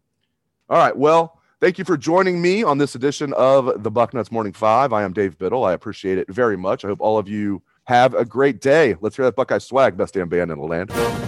All 0.68 0.76
right. 0.76 0.94
Well, 0.94 1.40
thank 1.60 1.78
you 1.78 1.84
for 1.84 1.96
joining 1.96 2.42
me 2.42 2.62
on 2.62 2.76
this 2.76 2.94
edition 2.94 3.32
of 3.32 3.82
the 3.82 3.90
Bucknuts 3.90 4.30
Morning 4.30 4.52
Five. 4.52 4.92
I 4.92 5.02
am 5.02 5.14
Dave 5.14 5.38
Biddle. 5.38 5.64
I 5.64 5.72
appreciate 5.72 6.18
it 6.18 6.30
very 6.30 6.58
much. 6.58 6.84
I 6.84 6.88
hope 6.88 7.00
all 7.00 7.16
of 7.16 7.28
you 7.28 7.62
have 7.84 8.12
a 8.12 8.26
great 8.26 8.60
day. 8.60 8.96
Let's 9.00 9.16
hear 9.16 9.24
that 9.24 9.36
Buckeye 9.36 9.58
swag, 9.58 9.96
best 9.96 10.12
damn 10.12 10.28
band 10.28 10.50
in 10.50 10.58
the 10.58 10.66
land. 10.66 11.27